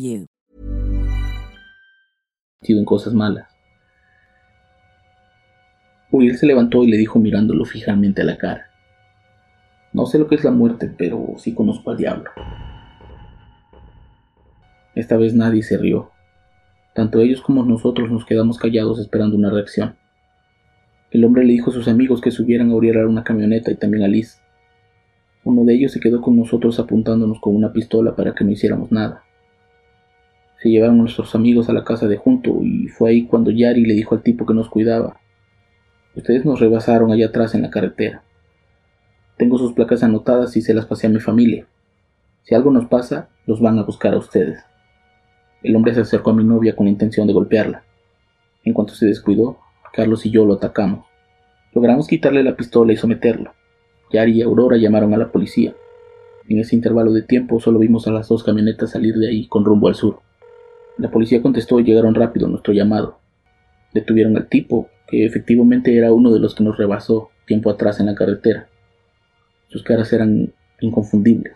you. 0.00 0.26
en 2.62 2.84
cosas 2.84 3.14
malas. 3.14 3.48
Uriel 6.12 6.36
se 6.36 6.46
levantó 6.46 6.82
y 6.82 6.90
le 6.90 6.96
dijo 6.96 7.18
mirándolo 7.18 7.64
fijamente 7.64 8.22
a 8.22 8.24
la 8.24 8.36
cara. 8.36 8.66
No 9.92 10.06
sé 10.06 10.18
lo 10.18 10.28
que 10.28 10.34
es 10.36 10.44
la 10.44 10.50
muerte, 10.50 10.92
pero 10.96 11.34
sí 11.36 11.54
conozco 11.54 11.90
al 11.90 11.96
diablo. 11.96 12.30
Esta 14.94 15.16
vez 15.16 15.34
nadie 15.34 15.62
se 15.62 15.78
rió. 15.78 16.10
Tanto 16.94 17.20
ellos 17.20 17.40
como 17.40 17.64
nosotros 17.64 18.10
nos 18.10 18.24
quedamos 18.24 18.58
callados 18.58 18.98
esperando 18.98 19.36
una 19.36 19.50
reacción. 19.50 19.96
El 21.10 21.24
hombre 21.24 21.44
le 21.44 21.52
dijo 21.52 21.70
a 21.70 21.74
sus 21.74 21.88
amigos 21.88 22.20
que 22.20 22.30
subieran 22.30 22.70
a 22.70 22.74
Uriel 22.74 22.98
a 22.98 23.06
una 23.06 23.24
camioneta 23.24 23.70
y 23.70 23.76
también 23.76 24.04
a 24.04 24.08
Liz. 24.08 24.40
Uno 25.44 25.64
de 25.64 25.74
ellos 25.74 25.92
se 25.92 26.00
quedó 26.00 26.20
con 26.20 26.36
nosotros 26.36 26.78
apuntándonos 26.78 27.40
con 27.40 27.56
una 27.56 27.72
pistola 27.72 28.14
para 28.14 28.34
que 28.34 28.44
no 28.44 28.50
hiciéramos 28.50 28.92
nada. 28.92 29.24
Se 30.60 30.68
llevaron 30.68 30.96
a 30.96 31.02
nuestros 31.02 31.34
amigos 31.34 31.70
a 31.70 31.72
la 31.72 31.84
casa 31.84 32.06
de 32.06 32.18
junto 32.18 32.60
y 32.62 32.88
fue 32.88 33.10
ahí 33.10 33.26
cuando 33.26 33.50
Yari 33.50 33.86
le 33.86 33.94
dijo 33.94 34.14
al 34.14 34.22
tipo 34.22 34.44
que 34.44 34.52
nos 34.52 34.68
cuidaba. 34.68 35.18
Ustedes 36.14 36.44
nos 36.44 36.60
rebasaron 36.60 37.10
allá 37.10 37.26
atrás 37.26 37.54
en 37.54 37.62
la 37.62 37.70
carretera. 37.70 38.22
Tengo 39.38 39.56
sus 39.56 39.72
placas 39.72 40.02
anotadas 40.02 40.54
y 40.58 40.60
se 40.60 40.74
las 40.74 40.84
pasé 40.84 41.06
a 41.06 41.10
mi 41.10 41.18
familia. 41.18 41.66
Si 42.42 42.54
algo 42.54 42.70
nos 42.70 42.86
pasa, 42.86 43.30
los 43.46 43.62
van 43.62 43.78
a 43.78 43.84
buscar 43.84 44.12
a 44.12 44.18
ustedes. 44.18 44.62
El 45.62 45.76
hombre 45.76 45.94
se 45.94 46.00
acercó 46.00 46.30
a 46.30 46.34
mi 46.34 46.44
novia 46.44 46.76
con 46.76 46.84
la 46.84 46.92
intención 46.92 47.26
de 47.26 47.32
golpearla. 47.32 47.82
En 48.62 48.74
cuanto 48.74 48.92
se 48.92 49.06
descuidó, 49.06 49.58
Carlos 49.94 50.26
y 50.26 50.30
yo 50.30 50.44
lo 50.44 50.54
atacamos. 50.54 51.06
Logramos 51.72 52.06
quitarle 52.06 52.42
la 52.42 52.56
pistola 52.56 52.92
y 52.92 52.98
someterlo. 52.98 53.54
Yari 54.12 54.32
y 54.32 54.42
Aurora 54.42 54.76
llamaron 54.76 55.14
a 55.14 55.16
la 55.16 55.32
policía. 55.32 55.74
En 56.48 56.58
ese 56.58 56.76
intervalo 56.76 57.12
de 57.12 57.22
tiempo 57.22 57.60
solo 57.60 57.78
vimos 57.78 58.06
a 58.06 58.10
las 58.10 58.28
dos 58.28 58.44
camionetas 58.44 58.90
salir 58.90 59.14
de 59.14 59.28
ahí 59.28 59.46
con 59.46 59.64
rumbo 59.64 59.88
al 59.88 59.94
sur. 59.94 60.20
La 61.00 61.10
policía 61.10 61.42
contestó 61.42 61.80
y 61.80 61.84
llegaron 61.84 62.14
rápido 62.14 62.46
a 62.46 62.50
nuestro 62.50 62.72
llamado. 62.72 63.18
Detuvieron 63.92 64.36
al 64.36 64.46
tipo, 64.48 64.88
que 65.08 65.24
efectivamente 65.24 65.96
era 65.96 66.12
uno 66.12 66.32
de 66.32 66.38
los 66.38 66.54
que 66.54 66.62
nos 66.62 66.76
rebasó 66.76 67.30
tiempo 67.46 67.70
atrás 67.70 67.98
en 67.98 68.06
la 68.06 68.14
carretera. 68.14 68.68
Sus 69.68 69.82
caras 69.82 70.12
eran 70.12 70.52
inconfundibles. 70.80 71.54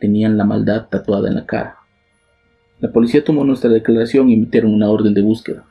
Tenían 0.00 0.38
la 0.38 0.44
maldad 0.44 0.86
tatuada 0.88 1.28
en 1.28 1.34
la 1.34 1.46
cara. 1.46 1.76
La 2.80 2.92
policía 2.92 3.24
tomó 3.24 3.44
nuestra 3.44 3.70
declaración 3.70 4.30
y 4.30 4.34
emitieron 4.34 4.72
una 4.72 4.88
orden 4.88 5.14
de 5.14 5.22
búsqueda. 5.22 5.64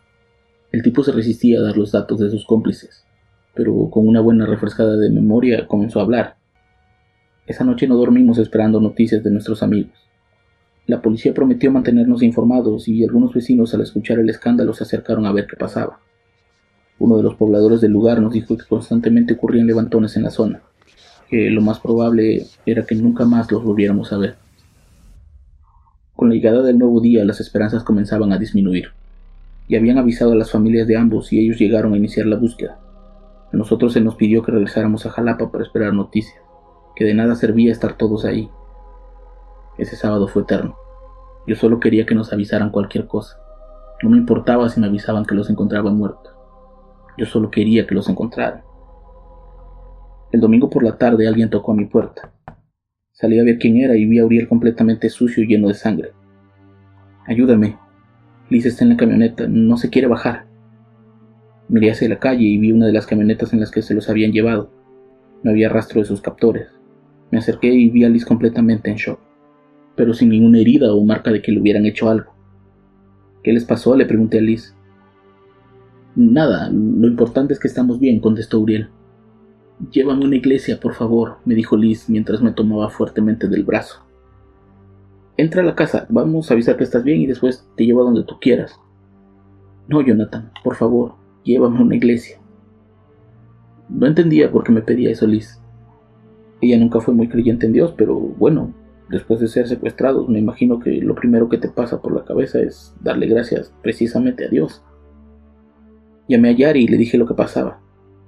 El 0.71 0.83
tipo 0.83 1.03
se 1.03 1.11
resistía 1.11 1.59
a 1.59 1.63
dar 1.63 1.77
los 1.77 1.91
datos 1.91 2.19
de 2.19 2.29
sus 2.29 2.45
cómplices 2.45 3.05
pero 3.55 3.89
con 3.89 4.07
una 4.07 4.19
buena 4.19 4.45
refrescada 4.45 4.97
de 4.97 5.09
memoria 5.09 5.65
comenzó 5.65 5.99
a 5.99 6.03
hablar. 6.03 6.35
Esa 7.47 7.63
noche 7.63 7.87
no 7.87 7.95
dormimos 7.95 8.37
esperando 8.37 8.79
noticias 8.81 9.23
de 9.23 9.31
nuestros 9.31 9.63
amigos. 9.63 9.93
La 10.87 11.01
policía 11.01 11.33
prometió 11.33 11.71
mantenernos 11.71 12.21
informados 12.21 12.87
y 12.87 13.03
algunos 13.03 13.33
vecinos 13.33 13.73
al 13.73 13.81
escuchar 13.81 14.19
el 14.19 14.29
escándalo 14.29 14.73
se 14.73 14.83
acercaron 14.83 15.25
a 15.25 15.31
ver 15.31 15.47
qué 15.47 15.55
pasaba. 15.55 15.99
Uno 16.99 17.17
de 17.17 17.23
los 17.23 17.35
pobladores 17.35 17.81
del 17.81 17.91
lugar 17.91 18.21
nos 18.21 18.33
dijo 18.33 18.55
que 18.55 18.65
constantemente 18.65 19.33
ocurrían 19.33 19.67
levantones 19.67 20.15
en 20.15 20.23
la 20.23 20.29
zona, 20.29 20.61
que 21.29 21.49
lo 21.49 21.61
más 21.61 21.79
probable 21.79 22.45
era 22.65 22.85
que 22.85 22.95
nunca 22.95 23.25
más 23.25 23.51
los 23.51 23.63
volviéramos 23.63 24.13
a 24.13 24.17
ver. 24.17 24.35
Con 26.15 26.29
la 26.29 26.35
llegada 26.35 26.61
del 26.61 26.77
nuevo 26.77 27.01
día 27.01 27.25
las 27.25 27.41
esperanzas 27.41 27.83
comenzaban 27.83 28.31
a 28.31 28.37
disminuir, 28.37 28.89
y 29.67 29.75
habían 29.75 29.97
avisado 29.97 30.33
a 30.33 30.35
las 30.35 30.51
familias 30.51 30.87
de 30.87 30.97
ambos 30.97 31.33
y 31.33 31.39
ellos 31.39 31.57
llegaron 31.57 31.93
a 31.93 31.97
iniciar 31.97 32.27
la 32.27 32.37
búsqueda. 32.37 32.79
A 33.51 33.57
nosotros 33.57 33.93
se 33.93 34.01
nos 34.01 34.15
pidió 34.15 34.43
que 34.43 34.51
regresáramos 34.51 35.05
a 35.05 35.09
Jalapa 35.09 35.51
para 35.51 35.63
esperar 35.63 35.93
noticias, 35.93 36.39
que 36.95 37.05
de 37.05 37.15
nada 37.15 37.35
servía 37.35 37.71
estar 37.71 37.97
todos 37.97 38.23
ahí. 38.23 38.49
Ese 39.77 39.95
sábado 39.95 40.27
fue 40.27 40.43
eterno. 40.43 40.75
Yo 41.47 41.55
solo 41.55 41.79
quería 41.79 42.05
que 42.05 42.15
nos 42.15 42.33
avisaran 42.33 42.71
cualquier 42.71 43.07
cosa. 43.07 43.37
No 44.01 44.09
me 44.09 44.17
importaba 44.17 44.69
si 44.69 44.79
me 44.79 44.87
avisaban 44.87 45.25
que 45.25 45.35
los 45.35 45.49
encontraban 45.49 45.95
muertos. 45.95 46.33
Yo 47.17 47.25
solo 47.25 47.51
quería 47.51 47.85
que 47.85 47.95
los 47.95 48.09
encontraran. 48.09 48.63
El 50.31 50.41
domingo 50.41 50.69
por 50.69 50.83
la 50.83 50.97
tarde 50.97 51.27
alguien 51.27 51.49
tocó 51.49 51.71
a 51.71 51.75
mi 51.75 51.85
puerta. 51.85 52.33
Salí 53.11 53.39
a 53.39 53.43
ver 53.43 53.57
quién 53.57 53.77
era 53.77 53.95
y 53.95 54.05
vi 54.05 54.19
a 54.19 54.25
Uriel 54.25 54.49
completamente 54.49 55.09
sucio 55.09 55.43
y 55.43 55.47
lleno 55.47 55.69
de 55.69 55.73
sangre. 55.73 56.11
Ayúdame. 57.25 57.77
Liz 58.49 58.65
está 58.65 58.83
en 58.83 58.89
la 58.91 58.97
camioneta, 58.97 59.47
no 59.47 59.77
se 59.77 59.89
quiere 59.89 60.07
bajar. 60.07 60.45
Miré 61.67 61.91
hacia 61.91 62.09
la 62.09 62.19
calle 62.19 62.43
y 62.43 62.57
vi 62.57 62.71
una 62.71 62.85
de 62.85 62.91
las 62.91 63.07
camionetas 63.07 63.53
en 63.53 63.59
las 63.59 63.71
que 63.71 63.81
se 63.81 63.93
los 63.93 64.09
habían 64.09 64.31
llevado. 64.31 64.69
No 65.41 65.51
había 65.51 65.69
rastro 65.69 66.01
de 66.01 66.07
sus 66.07 66.21
captores. 66.21 66.67
Me 67.31 67.39
acerqué 67.39 67.69
y 67.69 67.89
vi 67.89 68.03
a 68.03 68.09
Liz 68.09 68.25
completamente 68.25 68.91
en 68.91 68.97
shock, 68.97 69.19
pero 69.95 70.13
sin 70.13 70.29
ninguna 70.29 70.59
herida 70.59 70.93
o 70.93 71.03
marca 71.03 71.31
de 71.31 71.41
que 71.41 71.51
le 71.51 71.59
hubieran 71.59 71.85
hecho 71.85 72.09
algo. 72.09 72.33
¿Qué 73.43 73.53
les 73.53 73.65
pasó? 73.65 73.95
le 73.95 74.05
pregunté 74.05 74.39
a 74.39 74.41
Liz. 74.41 74.75
Nada, 76.15 76.69
lo 76.69 77.07
importante 77.07 77.53
es 77.53 77.59
que 77.59 77.67
estamos 77.67 77.99
bien, 77.99 78.19
contestó 78.19 78.59
Uriel. 78.59 78.89
Llévame 79.91 80.23
a 80.23 80.27
una 80.27 80.37
iglesia, 80.37 80.79
por 80.79 80.93
favor, 80.93 81.37
me 81.45 81.55
dijo 81.55 81.75
Liz 81.75 82.09
mientras 82.09 82.41
me 82.41 82.51
tomaba 82.51 82.89
fuertemente 82.89 83.47
del 83.47 83.63
brazo. 83.63 84.05
Entra 85.37 85.61
a 85.61 85.65
la 85.65 85.75
casa, 85.75 86.05
vamos 86.09 86.49
a 86.49 86.53
avisar 86.53 86.77
que 86.77 86.85
estás 86.85 87.03
bien 87.03 87.21
y 87.21 87.27
después 87.27 87.67
te 87.75 87.85
llevo 87.85 88.01
a 88.01 88.05
donde 88.05 88.23
tú 88.23 88.39
quieras. 88.39 88.79
No, 89.89 90.01
Jonathan, 90.01 90.51
por 90.63 90.75
favor, 90.75 91.15
llévame 91.43 91.77
a 91.77 91.81
una 91.81 91.95
iglesia. 91.95 92.39
No 93.89 94.07
entendía 94.07 94.49
por 94.51 94.63
qué 94.63 94.71
me 94.71 94.81
pedía 94.81 95.11
eso 95.11 95.27
Liz. 95.27 95.59
Ella 96.61 96.79
nunca 96.79 97.01
fue 97.01 97.13
muy 97.13 97.27
creyente 97.27 97.65
en 97.65 97.73
Dios, 97.73 97.93
pero 97.97 98.15
bueno, 98.17 98.73
después 99.09 99.39
de 99.39 99.47
ser 99.47 99.67
secuestrados, 99.67 100.27
me 100.29 100.39
imagino 100.39 100.79
que 100.79 100.91
lo 101.01 101.15
primero 101.15 101.49
que 101.49 101.57
te 101.57 101.69
pasa 101.69 102.01
por 102.01 102.13
la 102.13 102.23
cabeza 102.23 102.59
es 102.59 102.93
darle 103.01 103.27
gracias 103.27 103.73
precisamente 103.81 104.45
a 104.45 104.49
Dios. 104.49 104.83
Llamé 106.27 106.49
a 106.49 106.51
Yari 106.53 106.85
y 106.85 106.87
le 106.87 106.97
dije 106.97 107.17
lo 107.17 107.27
que 107.27 107.33
pasaba. 107.33 107.79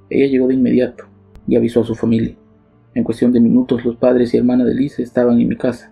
Ella 0.09 0.27
llegó 0.27 0.47
de 0.47 0.53
inmediato 0.53 1.05
y 1.47 1.55
avisó 1.55 1.81
a 1.81 1.85
su 1.85 1.95
familia. 1.95 2.35
En 2.93 3.03
cuestión 3.03 3.31
de 3.31 3.39
minutos 3.39 3.85
los 3.85 3.95
padres 3.95 4.33
y 4.33 4.37
hermana 4.37 4.65
de 4.65 4.75
Liz 4.75 4.99
estaban 4.99 5.39
en 5.39 5.47
mi 5.47 5.55
casa. 5.55 5.91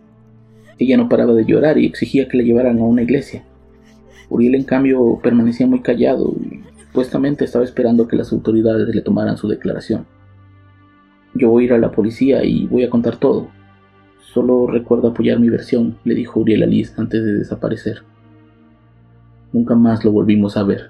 Ella 0.77 0.97
no 0.97 1.09
paraba 1.09 1.33
de 1.33 1.45
llorar 1.45 1.77
y 1.77 1.85
exigía 1.85 2.27
que 2.27 2.37
la 2.37 2.43
llevaran 2.43 2.79
a 2.79 2.83
una 2.83 3.03
iglesia. 3.03 3.43
Uriel 4.29 4.55
en 4.55 4.63
cambio 4.63 5.19
permanecía 5.21 5.67
muy 5.67 5.81
callado 5.81 6.33
y 6.41 6.61
supuestamente 6.87 7.45
estaba 7.45 7.63
esperando 7.63 8.07
que 8.07 8.15
las 8.15 8.31
autoridades 8.31 8.87
le 8.93 9.01
tomaran 9.01 9.37
su 9.37 9.47
declaración. 9.47 10.05
Yo 11.33 11.49
voy 11.49 11.63
a 11.63 11.65
ir 11.65 11.73
a 11.73 11.77
la 11.77 11.91
policía 11.91 12.43
y 12.43 12.65
voy 12.67 12.83
a 12.83 12.89
contar 12.89 13.17
todo. 13.17 13.49
Solo 14.35 14.67
recuerdo 14.67 15.07
apoyar 15.07 15.39
mi 15.39 15.47
versión, 15.47 15.95
le 16.03 16.13
dijo 16.13 16.41
Uriel 16.41 16.63
a 16.63 16.65
Liz 16.65 16.93
antes 16.99 17.23
de 17.23 17.35
desaparecer. 17.35 18.01
Nunca 19.53 19.75
más 19.75 20.03
lo 20.03 20.11
volvimos 20.11 20.57
a 20.57 20.63
ver. 20.63 20.89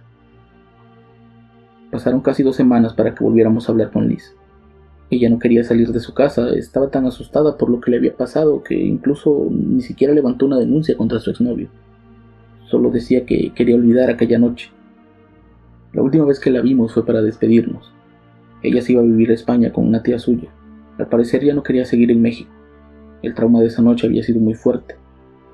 Pasaron 1.91 2.21
casi 2.21 2.41
dos 2.41 2.55
semanas 2.55 2.95
para 2.95 3.13
que 3.13 3.23
volviéramos 3.23 3.69
a 3.69 3.71
hablar 3.71 3.91
con 3.91 4.07
Liz. 4.07 4.33
Ella 5.11 5.29
no 5.29 5.37
quería 5.37 5.63
salir 5.63 5.89
de 5.89 5.99
su 5.99 6.15
casa, 6.15 6.55
estaba 6.55 6.89
tan 6.89 7.05
asustada 7.05 7.55
por 7.55 7.69
lo 7.69 7.79
que 7.81 7.91
le 7.91 7.97
había 7.97 8.17
pasado 8.17 8.63
que 8.63 8.83
incluso 8.83 9.47
ni 9.51 9.81
siquiera 9.81 10.15
levantó 10.15 10.47
una 10.47 10.57
denuncia 10.57 10.97
contra 10.97 11.19
su 11.19 11.29
exnovio. 11.29 11.67
Solo 12.63 12.89
decía 12.89 13.27
que 13.27 13.51
quería 13.53 13.75
olvidar 13.75 14.09
aquella 14.09 14.39
noche. 14.39 14.71
La 15.93 16.01
última 16.01 16.25
vez 16.25 16.39
que 16.39 16.49
la 16.49 16.61
vimos 16.61 16.95
fue 16.95 17.05
para 17.05 17.21
despedirnos. 17.21 17.93
Ella 18.63 18.81
se 18.81 18.93
iba 18.93 19.03
a 19.03 19.05
vivir 19.05 19.29
a 19.29 19.35
España 19.35 19.71
con 19.71 19.87
una 19.87 20.01
tía 20.01 20.17
suya. 20.17 20.49
Al 20.97 21.09
parecer 21.09 21.45
ya 21.45 21.53
no 21.53 21.61
quería 21.61 21.85
seguir 21.85 22.09
en 22.09 22.23
México. 22.23 22.54
El 23.25 23.33
trauma 23.33 23.59
de 23.59 23.65
esa 23.65 23.81
noche 23.81 24.05
había 24.05 24.21
sido 24.21 24.39
muy 24.39 24.53
fuerte. 24.53 24.97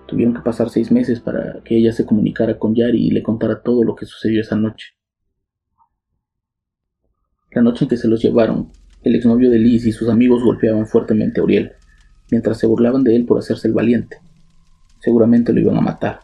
Tuvieron 0.06 0.34
que 0.34 0.42
pasar 0.42 0.70
seis 0.70 0.92
meses 0.92 1.22
para 1.22 1.62
que 1.63 1.78
ella 1.78 1.94
se 1.94 2.06
comunicara 2.06 2.60
con 2.60 2.75
Yari 2.75 3.01
y 3.01 3.12
le 3.12 3.24
contara 3.24 3.62
todo 3.62 3.86
lo 3.86 3.96
que 3.96 4.06
sucedió 4.06 4.42
esa 4.42 4.58
noche. 4.58 4.88
La 7.54 7.62
noche 7.62 7.86
en 7.86 7.90
que 7.90 7.96
se 7.96 8.10
los 8.10 8.22
llevaron, 8.22 8.74
el 9.04 9.16
exnovio 9.16 9.50
de 9.50 9.58
Liz 9.58 9.86
y 9.86 9.94
sus 9.94 10.10
amigos 10.10 10.44
golpeaban 10.44 10.86
fuertemente 10.86 11.40
a 11.40 11.46
Uriel, 11.46 11.72
mientras 12.30 12.60
se 12.60 12.68
burlaban 12.68 13.06
de 13.06 13.16
él 13.16 13.25
por 13.25 13.40
hacerse 13.40 13.70
el 13.70 13.74
valiente. 13.74 14.18
Seguramente 15.00 15.54
lo 15.54 15.62
iban 15.62 15.78
a 15.78 15.82
matar. 15.82 16.20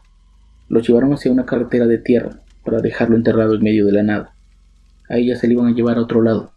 Lo 0.68 0.82
llevaron 0.82 1.13
hacia 1.13 1.32
una 1.32 1.46
carretera 1.46 1.88
de 1.88 2.00
tierra 2.00 2.42
para 2.66 2.82
dejarlo 2.82 3.16
enterrado 3.16 3.56
en 3.56 3.63
medio 3.63 3.86
de 3.86 3.94
la 3.94 4.04
nada. 4.04 4.36
A 5.08 5.16
ella 5.16 5.38
se 5.38 5.48
le 5.48 5.54
iban 5.54 5.68
a 5.68 5.74
llevar 5.74 5.98
a 5.98 6.01
otro 6.01 6.22
lado. 6.22 6.51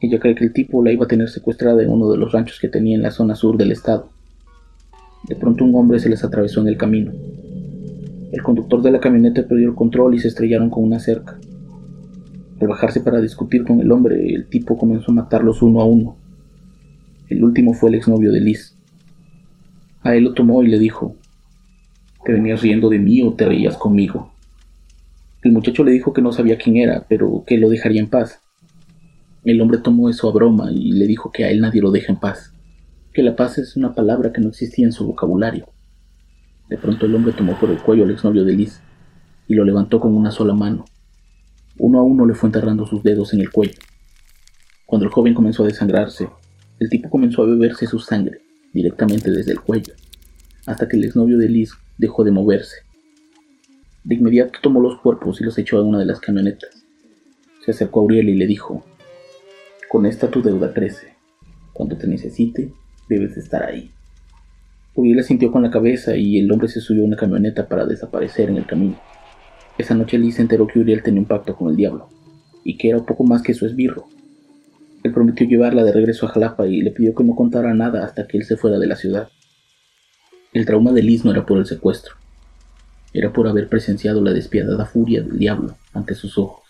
Ella 0.00 0.18
cree 0.18 0.34
que 0.34 0.44
el 0.44 0.52
tipo 0.52 0.82
la 0.82 0.92
iba 0.92 1.04
a 1.04 1.08
tener 1.08 1.28
secuestrada 1.28 1.82
en 1.82 1.90
uno 1.90 2.10
de 2.10 2.18
los 2.18 2.32
ranchos 2.32 2.58
que 2.60 2.68
tenía 2.68 2.96
en 2.96 3.02
la 3.02 3.10
zona 3.10 3.34
sur 3.34 3.56
del 3.56 3.72
estado. 3.72 4.08
De 5.28 5.36
pronto 5.36 5.64
un 5.64 5.74
hombre 5.74 5.98
se 5.98 6.08
les 6.08 6.22
atravesó 6.22 6.60
en 6.60 6.68
el 6.68 6.76
camino. 6.76 7.12
El 8.32 8.42
conductor 8.42 8.82
de 8.82 8.90
la 8.90 9.00
camioneta 9.00 9.46
perdió 9.46 9.68
el 9.68 9.74
control 9.74 10.14
y 10.14 10.18
se 10.18 10.28
estrellaron 10.28 10.68
con 10.68 10.84
una 10.84 10.98
cerca. 10.98 11.38
Al 12.60 12.68
bajarse 12.68 13.00
para 13.00 13.20
discutir 13.20 13.64
con 13.64 13.80
el 13.80 13.90
hombre, 13.90 14.34
el 14.34 14.46
tipo 14.46 14.76
comenzó 14.76 15.12
a 15.12 15.14
matarlos 15.14 15.62
uno 15.62 15.80
a 15.80 15.84
uno. 15.84 16.16
El 17.28 17.42
último 17.42 17.74
fue 17.74 17.90
el 17.90 17.96
exnovio 17.96 18.32
de 18.32 18.40
Liz. 18.40 18.76
A 20.02 20.14
él 20.14 20.24
lo 20.24 20.34
tomó 20.34 20.62
y 20.62 20.68
le 20.68 20.78
dijo, 20.78 21.16
¿te 22.24 22.32
venías 22.32 22.60
riendo 22.60 22.90
de 22.90 22.98
mí 22.98 23.22
o 23.22 23.32
te 23.32 23.46
reías 23.46 23.76
conmigo? 23.76 24.32
El 25.42 25.52
muchacho 25.52 25.84
le 25.84 25.92
dijo 25.92 26.12
que 26.12 26.22
no 26.22 26.32
sabía 26.32 26.58
quién 26.58 26.76
era, 26.76 27.06
pero 27.08 27.44
que 27.46 27.56
lo 27.56 27.68
dejaría 27.70 28.00
en 28.00 28.08
paz. 28.08 28.40
El 29.44 29.60
hombre 29.60 29.78
tomó 29.78 30.08
eso 30.08 30.26
a 30.26 30.32
broma 30.32 30.72
y 30.72 30.92
le 30.92 31.06
dijo 31.06 31.30
que 31.30 31.44
a 31.44 31.50
él 31.50 31.60
nadie 31.60 31.82
lo 31.82 31.90
deja 31.90 32.10
en 32.10 32.18
paz, 32.18 32.54
que 33.12 33.22
la 33.22 33.36
paz 33.36 33.58
es 33.58 33.76
una 33.76 33.94
palabra 33.94 34.32
que 34.32 34.40
no 34.40 34.48
existía 34.48 34.86
en 34.86 34.92
su 34.92 35.06
vocabulario. 35.06 35.68
De 36.70 36.78
pronto 36.78 37.04
el 37.04 37.14
hombre 37.14 37.34
tomó 37.34 37.58
por 37.60 37.68
el 37.68 37.76
cuello 37.76 38.04
al 38.04 38.10
exnovio 38.10 38.42
de 38.44 38.54
Liz 38.54 38.80
y 39.46 39.54
lo 39.54 39.64
levantó 39.64 40.00
con 40.00 40.14
una 40.14 40.30
sola 40.30 40.54
mano. 40.54 40.86
Uno 41.78 41.98
a 41.98 42.02
uno 42.02 42.24
le 42.24 42.32
fue 42.32 42.48
enterrando 42.48 42.86
sus 42.86 43.02
dedos 43.02 43.34
en 43.34 43.40
el 43.40 43.50
cuello. 43.50 43.78
Cuando 44.86 45.04
el 45.04 45.12
joven 45.12 45.34
comenzó 45.34 45.62
a 45.62 45.66
desangrarse, 45.66 46.30
el 46.78 46.88
tipo 46.88 47.10
comenzó 47.10 47.42
a 47.42 47.46
beberse 47.46 47.86
su 47.86 47.98
sangre 47.98 48.40
directamente 48.72 49.30
desde 49.30 49.52
el 49.52 49.60
cuello, 49.60 49.92
hasta 50.64 50.88
que 50.88 50.96
el 50.96 51.04
exnovio 51.04 51.36
de 51.36 51.50
Liz 51.50 51.72
dejó 51.98 52.24
de 52.24 52.30
moverse. 52.30 52.76
De 54.04 54.14
inmediato 54.14 54.58
tomó 54.62 54.80
los 54.80 54.98
cuerpos 55.00 55.38
y 55.42 55.44
los 55.44 55.58
echó 55.58 55.76
a 55.76 55.82
una 55.82 55.98
de 55.98 56.06
las 56.06 56.20
camionetas. 56.20 56.70
Se 57.62 57.72
acercó 57.72 58.00
a 58.00 58.04
Uriel 58.04 58.30
y 58.30 58.36
le 58.36 58.46
dijo, 58.46 58.84
con 59.94 60.06
esta 60.06 60.28
tu 60.28 60.42
deuda 60.42 60.74
crece. 60.74 61.14
Cuando 61.72 61.96
te 61.96 62.08
necesite, 62.08 62.72
debes 63.08 63.36
estar 63.36 63.62
ahí. 63.62 63.92
Uriel 64.96 65.22
sintió 65.22 65.52
con 65.52 65.62
la 65.62 65.70
cabeza 65.70 66.16
y 66.16 66.36
el 66.40 66.50
hombre 66.50 66.66
se 66.66 66.80
subió 66.80 67.04
a 67.04 67.06
una 67.06 67.16
camioneta 67.16 67.68
para 67.68 67.86
desaparecer 67.86 68.48
en 68.50 68.56
el 68.56 68.66
camino. 68.66 68.98
Esa 69.78 69.94
noche 69.94 70.18
Liz 70.18 70.34
se 70.34 70.42
enteró 70.42 70.66
que 70.66 70.80
Uriel 70.80 71.04
tenía 71.04 71.20
un 71.20 71.28
pacto 71.28 71.54
con 71.54 71.70
el 71.70 71.76
diablo, 71.76 72.08
y 72.64 72.76
que 72.76 72.88
era 72.88 73.06
poco 73.06 73.22
más 73.22 73.40
que 73.40 73.54
su 73.54 73.66
esbirro. 73.66 74.06
Él 75.04 75.12
prometió 75.12 75.46
llevarla 75.46 75.84
de 75.84 75.92
regreso 75.92 76.26
a 76.26 76.30
Jalapa 76.30 76.66
y 76.66 76.82
le 76.82 76.90
pidió 76.90 77.14
que 77.14 77.22
no 77.22 77.36
contara 77.36 77.72
nada 77.72 78.04
hasta 78.04 78.26
que 78.26 78.36
él 78.36 78.42
se 78.42 78.56
fuera 78.56 78.80
de 78.80 78.88
la 78.88 78.96
ciudad. 78.96 79.28
El 80.52 80.66
trauma 80.66 80.90
de 80.90 81.04
Liz 81.04 81.24
no 81.24 81.30
era 81.30 81.46
por 81.46 81.58
el 81.58 81.66
secuestro, 81.66 82.16
era 83.12 83.32
por 83.32 83.46
haber 83.46 83.68
presenciado 83.68 84.20
la 84.22 84.32
despiadada 84.32 84.86
furia 84.86 85.22
del 85.22 85.38
diablo 85.38 85.76
ante 85.92 86.16
sus 86.16 86.36
ojos, 86.36 86.64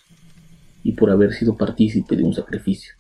y 0.83 0.93
por 0.93 1.11
haber 1.11 1.33
sido 1.33 1.57
partícipe 1.57 2.17
de 2.17 2.25
un 2.25 2.35
sacrificio. 2.35 2.93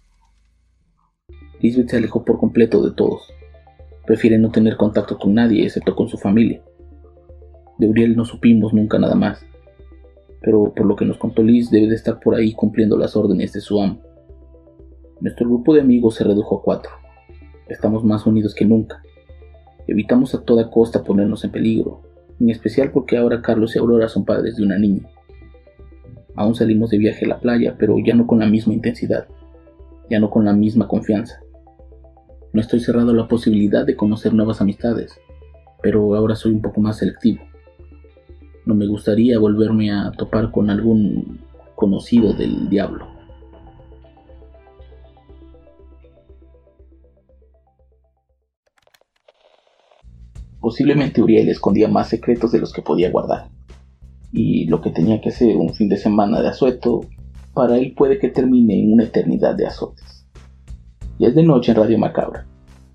Lisbeth 1.61 1.90
se 1.90 1.97
alejó 1.97 2.25
por 2.25 2.38
completo 2.38 2.83
de 2.83 2.95
todos. 2.95 3.33
Prefiere 4.07 4.38
no 4.38 4.51
tener 4.51 4.77
contacto 4.77 5.19
con 5.19 5.35
nadie 5.35 5.64
excepto 5.64 5.97
con 5.97 6.09
su 6.09 6.19
familia. 6.19 6.62
De 7.79 7.88
Uriel 7.88 8.17
no 8.17 8.25
supimos 8.25 8.73
nunca 8.73 8.99
nada 8.99 9.14
más 9.14 9.45
pero 10.45 10.75
por 10.75 10.85
lo 10.85 10.95
que 10.95 11.07
nos 11.07 11.17
contó 11.17 11.43
Liz 11.43 11.71
debe 11.71 11.88
de 11.88 11.95
estar 11.95 12.21
por 12.21 12.35
ahí 12.35 12.53
cumpliendo 12.53 12.99
las 12.99 13.17
órdenes 13.17 13.55
de 13.55 13.62
su 13.62 13.81
amo. 13.81 13.99
Nuestro 15.21 15.49
grupo 15.49 15.73
de 15.73 15.81
amigos 15.81 16.17
se 16.17 16.25
redujo 16.25 16.59
a 16.59 16.62
cuatro. 16.62 16.90
Estamos 17.67 18.05
más 18.05 18.27
unidos 18.27 18.55
que 18.55 18.67
nunca. 18.67 19.03
Evitamos 19.87 20.35
a 20.35 20.43
toda 20.43 20.71
costa 20.71 21.03
ponernos 21.03 21.45
en 21.45 21.51
peligro, 21.51 22.03
en 22.38 22.51
especial 22.51 22.90
porque 22.90 23.17
ahora 23.17 23.40
Carlos 23.40 23.75
y 23.75 23.79
Aurora 23.79 24.09
son 24.09 24.27
padres 24.27 24.57
de 24.57 24.64
una 24.64 24.79
niña. 24.79 25.09
Aún 26.35 26.55
salimos 26.55 26.90
de 26.90 26.99
viaje 26.99 27.25
a 27.25 27.29
la 27.29 27.40
playa, 27.40 27.77
pero 27.79 27.97
ya 28.05 28.14
no 28.14 28.27
con 28.27 28.40
la 28.40 28.47
misma 28.47 28.75
intensidad, 28.75 29.27
ya 30.11 30.21
no 30.21 30.31
con 30.31 30.45
la 30.45 30.53
misma 30.53 30.88
confianza. 30.88 31.40
No 32.53 32.61
estoy 32.61 32.81
cerrado 32.81 33.11
a 33.11 33.14
la 33.14 33.29
posibilidad 33.29 33.85
de 33.85 33.97
conocer 33.97 34.33
nuevas 34.33 34.61
amistades, 34.61 35.19
pero 35.83 36.14
ahora 36.14 36.37
soy 36.37 36.53
un 36.53 36.62
poco 36.62 36.81
más 36.81 36.99
selectivo. 36.99 37.43
No 38.64 38.75
me 38.75 38.87
gustaría 38.87 39.38
volverme 39.38 39.93
a 39.93 40.12
topar 40.12 40.51
con 40.51 40.71
algún 40.71 41.40
conocido 41.75 42.33
del 42.33 42.69
diablo. 42.69 43.07
Posiblemente 50.61 51.21
Uriel 51.21 51.51
escondía 51.51 51.88
más 51.88 52.09
secretos 52.09 52.53
de 52.53 52.61
los 52.61 52.73
que 52.73 52.81
podía 52.81 53.11
guardar. 53.11 53.51
Y 54.33 54.64
lo 54.67 54.81
que 54.81 54.90
tenía 54.90 55.21
que 55.21 55.31
ser 55.31 55.57
un 55.57 55.75
fin 55.75 55.90
de 55.90 55.99
semana 55.99 56.40
de 56.40 56.49
asueto, 56.49 57.03
para 57.55 57.79
él 57.79 57.95
puede 57.97 58.19
que 58.19 58.29
termine 58.29 58.81
en 58.81 58.93
una 58.93 59.05
eternidad 59.05 59.55
de 59.55 59.67
azotes. 59.67 60.27
Y 61.19 61.27
es 61.27 61.35
de 61.35 61.45
noche 61.45 61.71
en 61.71 61.79
Radio 61.79 61.99
Macabra. 61.99 62.47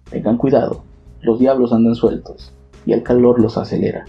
Tengan 0.09 0.37
cuidado, 0.37 0.83
los 1.21 1.39
diablos 1.39 1.71
andan 1.71 1.95
sueltos 1.95 2.53
y 2.85 2.93
el 2.93 3.03
calor 3.03 3.39
los 3.39 3.57
acelera. 3.57 4.05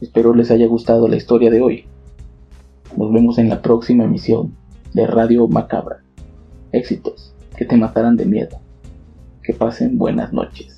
Espero 0.00 0.34
les 0.34 0.50
haya 0.50 0.66
gustado 0.66 1.08
la 1.08 1.16
historia 1.16 1.50
de 1.50 1.60
hoy. 1.60 1.84
Nos 2.96 3.12
vemos 3.12 3.38
en 3.38 3.48
la 3.48 3.62
próxima 3.62 4.04
emisión 4.04 4.54
de 4.92 5.06
Radio 5.06 5.46
Macabra. 5.46 6.02
Éxitos 6.72 7.34
que 7.56 7.64
te 7.64 7.76
matarán 7.76 8.16
de 8.16 8.24
miedo. 8.24 8.58
Que 9.42 9.54
pasen 9.54 9.98
buenas 9.98 10.32
noches. 10.32 10.77